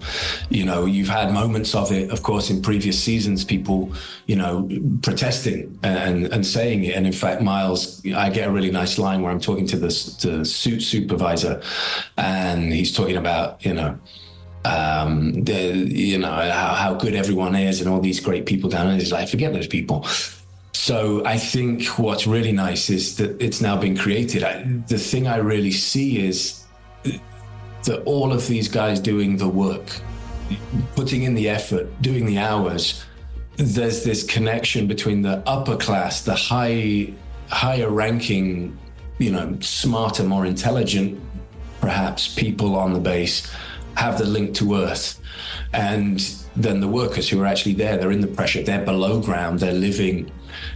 You 0.52 0.66
know, 0.66 0.86
you've 0.86 1.10
had 1.10 1.32
moments 1.34 1.74
of 1.74 1.92
it 1.92 2.12
of 2.12 2.22
course 2.22 2.52
in 2.54 2.62
previous 2.62 3.00
seasons 3.00 3.44
people, 3.44 3.90
you 4.28 4.36
know, 4.36 4.70
protesting 5.02 5.76
and 5.82 6.32
and 6.32 6.46
saying 6.46 6.86
it 6.86 6.96
and 6.96 7.08
in 7.08 7.14
fact 7.14 7.42
Miles 7.42 8.00
I 8.06 8.30
get 8.30 8.48
a 8.48 8.52
really 8.52 8.72
nice 8.72 9.00
line 9.00 9.24
where 9.24 9.32
I'm 9.32 9.42
talking 9.42 9.66
to 9.70 9.78
the, 9.78 9.90
the 10.22 10.46
suit 10.46 10.84
supervisor 10.84 11.64
and 12.18 12.74
he's 12.74 12.94
talking 12.94 13.18
about 13.18 13.66
you 13.66 13.74
know 13.74 14.00
um, 14.66 15.44
the, 15.44 15.76
you 15.76 16.18
know 16.18 16.32
how, 16.32 16.74
how 16.74 16.94
good 16.96 17.16
everyone 17.16 17.56
is 17.56 17.82
and 17.82 17.90
all 17.90 18.00
these 18.00 18.20
great 18.20 18.46
people 18.46 18.70
down 18.70 18.88
there. 18.88 18.98
He's 18.98 19.12
like, 19.12 19.30
forget 19.30 19.54
those 19.54 19.68
people. 19.68 20.06
So 20.74 21.24
I 21.26 21.38
think 21.38 21.86
what's 22.00 22.26
really 22.28 22.52
nice 22.52 22.90
is 22.90 23.18
that 23.18 23.42
it's 23.42 23.62
now 23.62 23.78
been 23.78 23.96
created. 23.96 24.44
I, 24.44 24.64
the 24.88 24.98
thing 24.98 25.28
I 25.28 25.38
really 25.38 25.72
see 25.72 26.26
is 26.26 26.64
that 27.04 28.02
all 28.06 28.34
of 28.34 28.48
these 28.48 28.68
guys 28.68 29.00
doing 29.00 29.38
the 29.38 29.48
work, 29.48 29.88
putting 30.96 31.24
in 31.24 31.36
the 31.36 31.50
effort, 31.50 32.02
doing 32.02 32.26
the 32.26 32.40
hours. 32.40 33.04
There's 33.58 34.04
this 34.04 34.24
connection 34.24 34.88
between 34.88 35.22
the 35.22 35.42
upper 35.48 35.78
class, 35.78 36.24
the 36.24 36.36
high, 36.36 37.14
higher 37.50 37.90
ranking, 37.90 38.78
you 39.18 39.32
know, 39.32 39.58
smarter, 39.62 40.24
more 40.24 40.46
intelligent 40.46 41.22
perhaps 41.86 42.34
people 42.34 42.76
on 42.76 42.94
the 42.94 43.00
base 43.00 43.48
have 43.96 44.18
the 44.18 44.26
link 44.26 44.56
to 44.56 44.76
Earth. 44.76 45.22
And 45.72 46.20
then 46.56 46.80
the 46.80 46.88
workers 46.88 47.30
who 47.30 47.40
are 47.42 47.46
actually 47.46 47.74
there, 47.74 47.96
they're 47.96 48.12
in 48.12 48.22
the 48.22 48.36
pressure, 48.40 48.64
they're 48.64 48.84
below 48.84 49.22
ground, 49.22 49.60
they're 49.60 49.72
living 49.72 50.32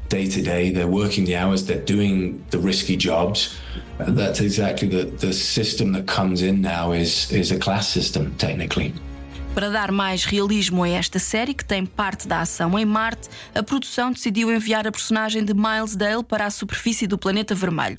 day 0.08 0.28
to 0.30 0.42
day, 0.44 0.70
they're 0.70 0.88
working 1.04 1.26
the 1.26 1.36
hours, 1.36 1.66
they're 1.66 1.84
doing 1.96 2.46
the 2.52 2.60
risky 2.60 2.96
jobs. 2.96 3.58
That's 3.98 4.40
exactly 4.40 4.88
the, 4.88 5.06
the 5.06 5.34
system 5.34 5.94
that 5.94 6.06
comes 6.06 6.44
in 6.44 6.62
now 6.62 6.92
is, 6.92 7.32
is 7.32 7.52
a 7.52 7.58
class 7.58 7.90
system, 7.90 8.36
technically. 8.36 8.94
Para 9.54 9.70
dar 9.70 9.92
mais 9.92 10.26
realismo 10.26 10.84
a 10.84 10.90
esta 10.90 11.18
série, 11.18 11.54
que 11.54 11.66
tem 11.66 11.86
parte 11.86 12.28
da 12.28 12.42
ação 12.42 12.78
em 12.78 12.86
Marte, 12.86 13.28
a 13.54 13.64
produção 13.64 14.12
decidiu 14.12 14.54
enviar 14.54 14.88
a 14.88 14.92
personagem 14.92 15.44
de 15.44 15.54
Miles 15.54 15.96
Dale 15.96 16.24
para 16.24 16.46
a 16.46 16.52
superfície 16.52 17.08
do 17.08 17.18
planeta 17.18 17.56
vermelho. 17.56 17.98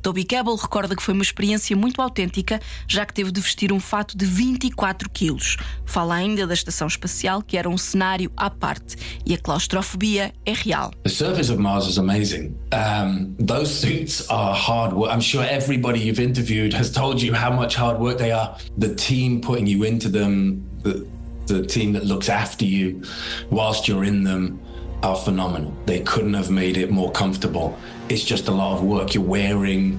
Toby 0.00 0.24
Cabell 0.24 0.54
recorda 0.54 0.94
que 0.94 1.02
foi 1.02 1.12
uma 1.12 1.22
experiência 1.22 1.76
muito 1.76 2.00
autêntica, 2.00 2.60
já 2.86 3.04
que 3.04 3.12
teve 3.12 3.32
de 3.32 3.40
vestir 3.40 3.72
um 3.72 3.80
fato 3.80 4.16
de 4.16 4.24
24 4.24 5.10
quilos. 5.10 5.56
Fala 5.84 6.14
ainda 6.14 6.46
da 6.46 6.54
estação 6.54 6.86
espacial, 6.86 7.42
que 7.42 7.56
era 7.56 7.68
um 7.68 7.76
cenário 7.76 8.30
à 8.36 8.48
parte, 8.48 8.96
e 9.26 9.34
a 9.34 9.38
claustrofobia 9.38 10.32
é 10.46 10.52
real. 10.52 10.92
The 11.02 11.10
surface 11.10 11.50
of 11.50 11.60
Mars 11.60 11.86
is 11.86 11.98
amazing. 11.98 12.54
Um, 12.72 13.34
those 13.44 13.70
suits 13.70 14.24
are 14.30 14.54
hard 14.54 14.94
work. 14.94 15.12
I'm 15.12 15.20
sure 15.20 15.44
everybody 15.44 15.98
you've 15.98 16.22
interviewed 16.22 16.74
has 16.74 16.90
told 16.90 17.22
you 17.22 17.34
how 17.34 17.50
much 17.50 17.76
hard 17.76 18.00
work 18.00 18.18
they 18.18 18.32
are. 18.32 18.56
The 18.78 18.94
team 18.94 19.40
putting 19.40 19.66
you 19.66 19.84
into 19.84 20.08
them 20.08 20.64
the, 20.82 21.06
the 21.46 21.66
team 21.66 21.92
that 21.92 22.04
looks 22.04 22.28
after 22.28 22.64
you 22.64 23.02
whilst 23.50 23.88
you're 23.88 24.04
in 24.04 24.24
them 24.24 24.60
are 25.02 25.16
phenomenal. 25.16 25.74
They 25.86 26.00
couldn't 26.00 26.34
have 26.34 26.50
made 26.50 26.76
it 26.76 26.90
more 26.90 27.10
comfortable. 27.10 27.76
It's 28.08 28.24
just 28.24 28.48
a 28.48 28.52
lot 28.52 28.76
of 28.76 28.84
work. 28.84 29.14
You're 29.14 29.24
wearing 29.24 29.98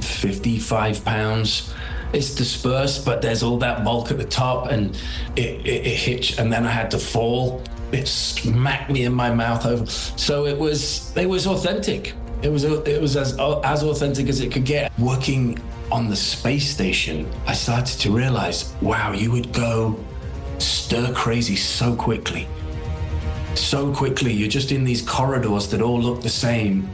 55 0.00 1.04
pounds. 1.04 1.72
It's 2.12 2.34
dispersed, 2.34 3.04
but 3.04 3.22
there's 3.22 3.42
all 3.42 3.58
that 3.58 3.84
bulk 3.84 4.10
at 4.10 4.18
the 4.18 4.24
top, 4.24 4.70
and 4.70 4.94
it, 5.36 5.66
it, 5.66 5.86
it 5.86 5.96
hits. 5.96 6.38
And 6.38 6.52
then 6.52 6.64
I 6.64 6.70
had 6.70 6.90
to 6.92 6.98
fall. 6.98 7.62
It 7.92 8.06
smacked 8.06 8.90
me 8.90 9.04
in 9.04 9.12
my 9.12 9.32
mouth 9.32 9.66
over. 9.66 9.86
So 9.86 10.46
it 10.46 10.58
was 10.58 11.16
it 11.16 11.26
was 11.26 11.46
authentic. 11.46 12.14
It 12.42 12.50
was 12.50 12.64
it 12.64 13.00
was 13.00 13.16
as 13.16 13.38
as 13.38 13.82
authentic 13.82 14.28
as 14.28 14.40
it 14.40 14.52
could 14.52 14.64
get. 14.64 14.96
Working 14.98 15.58
on 15.90 16.08
the 16.08 16.16
space 16.16 16.68
station, 16.68 17.28
I 17.46 17.54
started 17.54 17.98
to 18.00 18.10
realize, 18.10 18.74
wow, 18.82 19.12
you 19.12 19.30
would 19.32 19.52
go 19.52 19.98
stir 20.62 21.12
crazy 21.14 21.56
so 21.56 21.94
quickly. 21.94 22.48
So 23.54 23.92
quickly, 23.92 24.32
you're 24.32 24.48
just 24.48 24.72
in 24.72 24.84
these 24.84 25.02
corridors 25.02 25.68
that 25.68 25.80
all 25.80 26.00
look 26.00 26.22
the 26.22 26.28
same. 26.28 26.88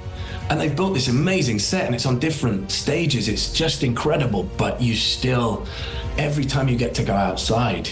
And 0.49 0.61
they've 0.61 0.75
built 0.75 0.95
this 0.95 1.09
amazing 1.09 1.59
set 1.59 1.87
and 1.87 1.95
it's 1.95 2.07
on 2.07 2.19
different 2.19 2.71
stages. 2.71 3.29
It's 3.29 3.53
just 3.53 3.83
incredible. 3.83 4.45
But 4.57 4.81
you 4.81 4.95
still, 4.95 5.67
every 6.19 6.45
time 6.45 6.69
you 6.69 6.77
get 6.77 6.95
to 6.97 7.05
go 7.05 7.15
outside, 7.15 7.91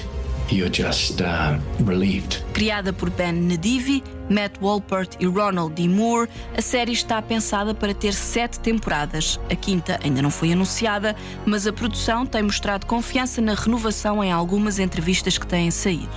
you're 0.52 0.70
just 0.70 1.20
uh, 1.20 1.58
relieved. 1.84 2.44
Criada 2.52 2.92
por 2.92 3.10
Ben 3.10 3.32
Nadivi, 3.32 4.02
Matt 4.28 4.58
Wolpert 4.60 5.16
e 5.18 5.26
Ronald 5.26 5.74
D. 5.74 5.88
Moore, 5.88 6.28
a 6.56 6.62
série 6.62 6.92
está 6.92 7.20
pensada 7.20 7.74
para 7.74 7.92
ter 7.92 8.12
sete 8.12 8.60
temporadas. 8.60 9.40
A 9.50 9.54
quinta 9.54 9.98
ainda 10.02 10.22
não 10.22 10.30
foi 10.30 10.52
anunciada, 10.52 11.16
mas 11.44 11.66
a 11.66 11.72
produção 11.72 12.24
tem 12.24 12.42
mostrado 12.42 12.86
confiança 12.86 13.40
na 13.40 13.54
renovação 13.54 14.22
em 14.22 14.30
algumas 14.30 14.78
entrevistas 14.78 15.36
que 15.36 15.46
têm 15.46 15.70
saído. 15.70 16.12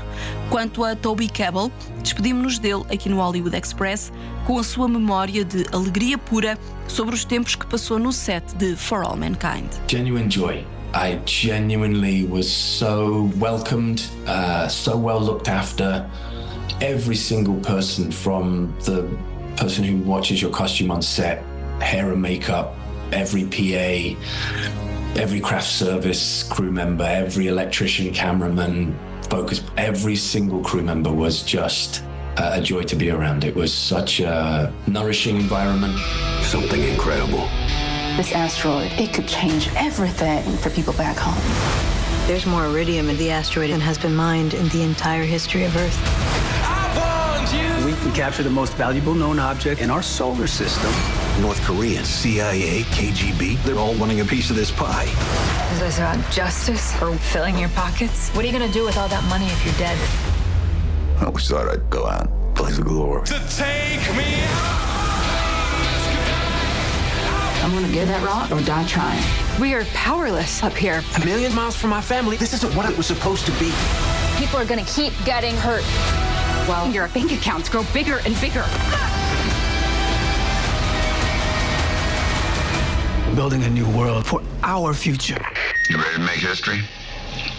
Quanto 0.50 0.84
a 0.84 0.96
Toby 0.96 1.28
Cabell, 1.28 1.72
despedimos-nos 2.02 2.60
dele 2.60 2.84
aqui 2.92 3.10
no 3.10 3.18
Hollywood 3.18 3.56
Express 3.56 4.12
com 4.46 4.60
a 4.60 4.64
sua 4.64 4.88
memória 4.88 5.44
de 5.44 5.66
alegria 5.72 6.18
pura 6.18 6.58
sobre 6.88 7.16
os 7.16 7.26
tempos 7.26 7.56
que 7.56 7.66
passou 7.66 7.98
no 7.98 8.12
set 8.12 8.44
de 8.56 8.76
For 8.76 9.04
All 9.04 9.18
Mankind. 9.18 9.70
Genuine 9.88 10.30
joy. 10.30 10.73
I 10.94 11.16
genuinely 11.26 12.26
was 12.26 12.52
so 12.52 13.32
welcomed, 13.38 14.06
uh, 14.28 14.68
so 14.68 14.96
well 14.96 15.20
looked 15.20 15.48
after. 15.48 16.10
Every 16.82 17.16
single 17.16 17.56
person, 17.62 18.12
from 18.12 18.76
the 18.82 19.10
person 19.58 19.84
who 19.84 19.98
watches 19.98 20.42
your 20.42 20.52
costume 20.52 20.92
on 20.92 21.02
set, 21.02 21.44
hair 21.82 22.12
and 22.12 22.22
makeup, 22.22 22.76
every 23.12 23.46
PA, 23.46 24.20
every 25.20 25.40
craft 25.40 25.68
service 25.68 26.44
crew 26.44 26.72
member, 26.72 27.06
every 27.06 27.48
electrician, 27.48 28.14
cameraman, 28.14 28.96
focus, 29.30 29.64
every 29.78 30.16
single 30.16 30.62
crew 30.62 30.84
member 30.84 31.12
was 31.12 31.42
just 31.42 32.04
a 32.38 32.62
joy 32.62 32.84
to 32.84 32.96
be 32.96 33.10
around. 33.10 33.44
It 33.44 33.56
was 33.56 33.74
such 33.74 34.20
a 34.20 34.72
nourishing 34.88 35.38
environment. 35.38 35.98
Something 36.42 36.84
incredible. 36.84 37.48
This 38.16 38.32
asteroid, 38.32 38.92
it 38.92 39.12
could 39.12 39.28
change 39.28 39.70
everything 39.76 40.44
for 40.58 40.70
people 40.70 40.94
back 40.94 41.18
home. 41.18 42.28
There's 42.28 42.46
more 42.46 42.66
iridium 42.66 43.10
in 43.10 43.18
the 43.18 43.32
asteroid 43.32 43.72
than 43.72 43.82
has 43.82 43.98
been 43.98 44.14
mined 44.16 44.54
in 44.54 44.70
the 44.70 44.84
entire 44.84 45.24
history 45.24 45.64
of 45.64 45.76
Earth. 45.76 45.98
We 47.84 47.94
can 47.94 48.12
capture 48.14 48.44
the 48.44 48.52
most 48.52 48.74
valuable 48.76 49.16
known 49.16 49.40
object 49.40 49.82
in 49.82 49.90
our 49.90 50.04
solar 50.04 50.46
system. 50.46 50.92
North 51.42 51.60
Korea, 51.64 52.06
CIA, 52.06 52.84
KGB, 52.84 53.62
they're 53.64 53.80
all 53.80 53.96
wanting 53.96 54.20
a 54.20 54.26
piece 54.26 54.52
of 54.52 54.56
this 54.56 54.70
pie. 54.70 55.10
Is 55.74 55.80
this 55.80 55.98
about 55.98 56.32
justice 56.32 56.94
or 57.02 57.16
filling 57.16 57.58
your 57.58 57.70
pockets? 57.70 58.30
What 58.30 58.46
are 58.46 58.48
you 58.48 58.54
gonna 58.54 58.72
do 58.72 58.86
with 58.86 58.96
all 58.96 59.08
that 59.08 59.24
money 59.28 59.48
if 59.48 59.66
you're 59.66 59.74
dead? 59.80 59.98
I 61.20 61.26
always 61.26 61.50
thought 61.50 61.68
I'd 61.68 61.90
go 61.90 62.06
out, 62.06 62.30
blaze 62.54 62.78
the 62.78 62.84
glory. 62.84 63.26
To 63.26 63.40
take 63.50 64.16
me 64.16 64.83
I'm 67.64 67.72
gonna 67.72 67.88
get 67.94 68.10
that 68.10 68.22
rock 68.26 68.52
or 68.52 68.62
die 68.66 68.86
trying. 68.86 69.24
We 69.58 69.74
are 69.74 69.86
powerless 69.94 70.62
up 70.64 70.74
here. 70.74 71.02
A 71.16 71.26
million 71.26 71.56
miles 71.56 71.78
from 71.78 71.92
my 71.92 72.02
family. 72.02 72.36
This 72.36 72.54
isn't 72.54 72.76
what 72.76 72.90
it 72.90 72.98
was 72.98 73.08
supposed 73.08 73.46
to 73.46 73.54
be. 73.54 73.72
People 74.36 74.60
are 74.60 74.66
gonna 74.66 74.84
keep 74.84 75.14
getting 75.24 75.56
hurt. 75.56 75.84
While 76.68 76.92
your 76.92 77.08
bank 77.08 77.32
accounts 77.32 77.70
grow 77.70 77.86
bigger 77.94 78.20
and 78.26 78.36
bigger. 78.42 78.66
Building 83.34 83.64
a 83.64 83.70
new 83.70 83.90
world 83.98 84.28
for 84.28 84.42
our 84.64 84.94
future. 84.94 85.42
You 85.90 85.96
ready 85.96 86.16
to 86.16 86.20
make 86.20 86.40
history? 86.40 86.82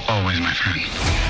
Always, 0.07 0.39
my 0.39 0.53
friend. 0.53 1.24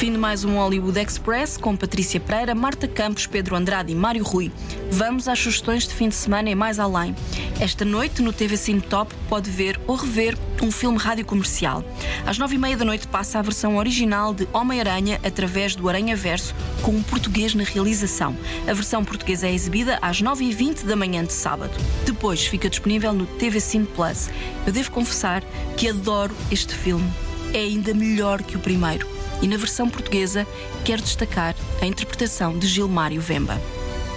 Fim 0.00 0.12
de 0.12 0.18
mais 0.18 0.44
um 0.44 0.54
Hollywood 0.54 0.98
Express 0.98 1.58
com 1.58 1.76
Patrícia 1.76 2.18
Pereira, 2.18 2.54
Marta 2.54 2.88
Campos, 2.88 3.26
Pedro 3.26 3.54
Andrade 3.54 3.92
e 3.92 3.94
Mário 3.94 4.24
Rui. 4.24 4.50
Vamos 4.90 5.28
às 5.28 5.38
sugestões 5.38 5.86
de 5.86 5.92
fim 5.92 6.08
de 6.08 6.14
semana 6.14 6.48
e 6.48 6.54
mais 6.54 6.78
além. 6.78 7.14
Esta 7.60 7.84
noite, 7.84 8.22
no 8.22 8.32
TV 8.32 8.56
Cine 8.56 8.80
Top, 8.80 9.14
pode 9.28 9.50
ver 9.50 9.78
ou 9.86 9.96
rever 9.96 10.38
um 10.62 10.70
filme 10.70 10.96
rádio 10.96 11.26
comercial. 11.26 11.84
Às 12.24 12.38
nove 12.38 12.54
e 12.54 12.58
meia 12.58 12.78
da 12.78 12.84
noite 12.86 13.06
passa 13.08 13.38
a 13.40 13.42
versão 13.42 13.76
original 13.76 14.32
de 14.32 14.48
Homem-Aranha 14.54 15.20
através 15.22 15.76
do 15.76 15.86
Aranha 15.86 16.16
Verso, 16.16 16.54
com 16.80 16.92
um 16.92 17.02
português 17.02 17.54
na 17.54 17.62
realização. 17.62 18.34
A 18.66 18.72
versão 18.72 19.04
portuguesa 19.04 19.48
é 19.48 19.52
exibida 19.52 19.98
às 20.00 20.22
nove 20.22 20.46
e 20.46 20.52
vinte 20.54 20.82
da 20.82 20.96
manhã 20.96 21.22
de 21.22 21.34
sábado. 21.34 21.74
Depois 22.06 22.46
fica 22.46 22.70
disponível 22.70 23.12
no 23.12 23.26
TV 23.26 23.60
Cine 23.60 23.84
Plus. 23.84 24.30
Eu 24.66 24.72
devo 24.72 24.92
confessar 24.92 25.44
que 25.76 25.90
adoro 25.90 26.34
este 26.50 26.74
filme. 26.74 27.06
É 27.52 27.58
ainda 27.58 27.92
melhor 27.92 28.42
que 28.42 28.56
o 28.56 28.60
primeiro 28.60 29.19
e 29.42 29.48
na 29.48 29.56
versão 29.56 29.88
portuguesa 29.88 30.46
quero 30.84 31.02
destacar 31.02 31.54
a 31.80 31.86
interpretação 31.86 32.58
de 32.58 32.66
Gilmário 32.66 33.20
Vemba. 33.20 33.60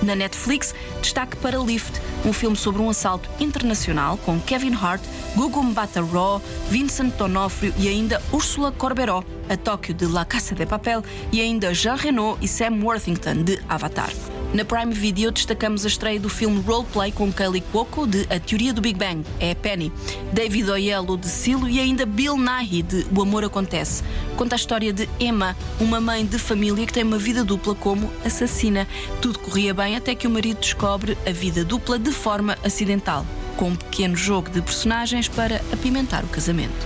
Na 0.01 0.15
Netflix, 0.15 0.75
destaque 1.01 1.37
para 1.37 1.57
Lift, 1.57 2.01
um 2.25 2.33
filme 2.33 2.57
sobre 2.57 2.81
um 2.81 2.89
assalto 2.89 3.29
internacional 3.39 4.17
com 4.17 4.39
Kevin 4.39 4.73
Hart, 4.73 5.01
Gugu 5.35 5.63
Mbatha-Raw, 5.63 6.41
Vincent 6.69 7.15
D'Onofrio 7.15 7.73
e 7.77 7.87
ainda 7.87 8.21
Ursula 8.31 8.71
Corberó, 8.71 9.23
a 9.49 9.55
Tóquio 9.55 9.93
de 9.93 10.05
La 10.05 10.25
Casa 10.25 10.53
de 10.53 10.65
Papel 10.65 11.03
e 11.31 11.39
ainda 11.39 11.73
Jean 11.73 11.95
Reno 11.95 12.37
e 12.41 12.47
Sam 12.47 12.83
Worthington 12.83 13.43
de 13.43 13.59
Avatar. 13.69 14.11
Na 14.53 14.63
Prime 14.63 14.93
Video 14.93 15.31
destacamos 15.31 15.83
a 15.83 15.87
estreia 15.87 16.19
do 16.19 16.29
filme 16.29 16.61
Roleplay 16.61 17.11
com 17.11 17.33
Kaylee 17.33 17.63
Cuoco 17.71 18.05
de 18.05 18.27
A 18.29 18.39
Teoria 18.39 18.71
do 18.71 18.81
Big 18.81 18.99
Bang, 18.99 19.25
é 19.39 19.49
a 19.49 19.55
Penny, 19.55 19.91
David 20.31 20.69
Oyelowo 20.69 21.17
de 21.17 21.27
Silo 21.27 21.67
e 21.67 21.79
ainda 21.79 22.05
Bill 22.05 22.37
Nighy 22.37 22.83
de 22.83 23.07
O 23.15 23.23
Amor 23.23 23.43
Acontece. 23.43 24.03
Conta 24.37 24.53
a 24.53 24.57
história 24.57 24.93
de 24.93 25.09
Emma, 25.19 25.57
uma 25.79 25.99
mãe 25.99 26.23
de 26.23 26.37
família 26.37 26.85
que 26.85 26.93
tem 26.93 27.03
uma 27.03 27.17
vida 27.17 27.43
dupla 27.43 27.73
como 27.73 28.11
assassina. 28.23 28.87
Tudo 29.19 29.39
corria 29.39 29.73
bem 29.73 29.95
até 29.95 30.13
que 30.13 30.27
o 30.27 30.29
marido 30.29 30.59
descobre 30.59 31.17
a 31.27 31.31
vida 31.31 31.65
dupla 31.65 31.97
de 31.97 32.11
forma 32.11 32.55
acidental, 32.63 33.25
com 33.57 33.69
um 33.69 33.75
pequeno 33.75 34.15
jogo 34.15 34.51
de 34.51 34.61
personagens 34.61 35.27
para 35.27 35.61
apimentar 35.73 36.23
o 36.23 36.27
casamento. 36.27 36.85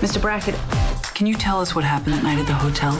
Mr. 0.00 0.20
Brackett, 0.20 0.56
can 1.16 1.26
you 1.26 1.36
tell 1.36 1.60
us 1.60 1.74
what 1.74 1.84
happened 1.84 2.16
that 2.16 2.22
night 2.22 2.38
at 2.38 2.46
the 2.46 2.52
hotel? 2.52 2.96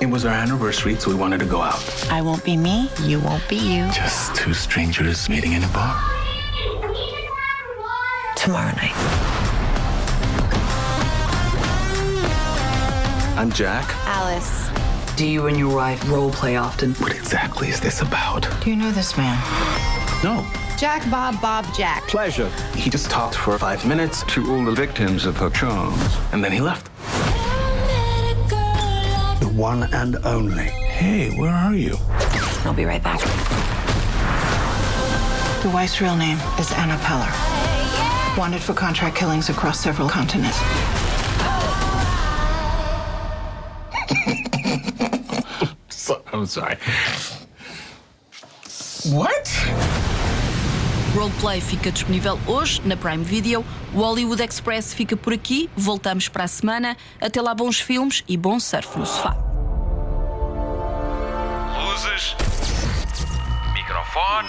It 0.00 0.06
was 0.06 0.24
our 0.24 0.32
anniversary, 0.32 0.94
so 0.96 1.10
we 1.10 1.16
wanted 1.16 1.40
to 1.40 1.46
go 1.46 1.60
out. 1.60 1.82
I 2.10 2.22
won't 2.22 2.44
be 2.44 2.56
me, 2.56 2.88
you 3.02 3.18
won't 3.20 3.46
be 3.48 3.56
you. 3.56 3.90
Just 3.90 4.34
two 4.36 4.54
strangers 4.54 5.28
meeting 5.28 5.52
in 5.52 5.64
a 5.64 5.68
bar. 5.68 6.00
Tomorrow 8.36 8.72
night. 8.76 8.94
I'm 13.36 13.50
Jack. 13.50 13.92
Alice. 14.06 14.68
Do 15.16 15.26
you 15.26 15.46
and 15.48 15.56
your 15.56 15.74
wife 15.74 16.08
role 16.08 16.30
play 16.30 16.56
often? 16.56 16.94
What 16.94 17.12
exactly 17.16 17.68
is 17.68 17.80
this 17.80 18.00
about? 18.00 18.46
Do 18.62 18.70
you 18.70 18.76
know 18.76 18.92
this 18.92 19.16
man? 19.16 19.36
No. 20.22 20.46
Jack 20.78 21.10
Bob 21.10 21.40
Bob 21.40 21.64
Jack. 21.76 22.06
Pleasure. 22.06 22.48
He 22.76 22.88
just 22.88 23.10
talked 23.10 23.34
for 23.34 23.58
five 23.58 23.84
minutes 23.84 24.22
To 24.34 24.52
all 24.52 24.64
the 24.64 24.70
victims 24.72 25.24
of 25.26 25.36
her 25.38 25.50
charms. 25.50 26.16
and 26.32 26.42
then 26.44 26.52
he 26.52 26.60
left. 26.60 26.88
The 29.40 29.48
one 29.48 29.84
and 29.94 30.16
only. 30.24 30.64
Hey, 30.64 31.36
where 31.38 31.52
are 31.52 31.74
you? 31.74 31.96
I'll 32.64 32.74
be 32.74 32.84
right 32.84 33.02
back. 33.02 33.20
The 35.62 35.70
wife's 35.70 36.00
real 36.00 36.16
name 36.16 36.38
is 36.58 36.72
Anna 36.72 36.96
Peller. 36.98 38.36
Wanted 38.36 38.60
for 38.60 38.74
contract 38.74 39.16
killings 39.16 39.48
across 39.48 39.80
several 39.80 40.08
continents. 40.08 40.58
So, 45.90 46.22
I'm 46.32 46.46
sorry. 46.46 46.76
What? 49.12 49.97
Roleplay 51.14 51.60
fica 51.60 51.90
disponível 51.90 52.38
hoje 52.46 52.82
na 52.84 52.96
Prime 52.96 53.24
Video. 53.24 53.64
O 53.94 53.98
Hollywood 53.98 54.42
Express 54.42 54.92
fica 54.92 55.16
por 55.16 55.32
aqui. 55.32 55.70
Voltamos 55.76 56.28
para 56.28 56.44
a 56.44 56.48
semana. 56.48 56.96
Até 57.20 57.40
lá, 57.40 57.54
bons 57.54 57.80
filmes 57.80 58.22
e 58.28 58.36
bom 58.36 58.60
surf 58.60 58.98
no 58.98 59.06
sofá. 59.06 59.36
Luzes. 61.80 62.36
Microfone. 63.72 64.48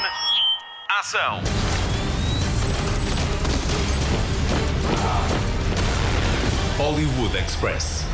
Ação. 0.99 1.41
Hollywood 6.77 7.37
Express. 7.37 8.08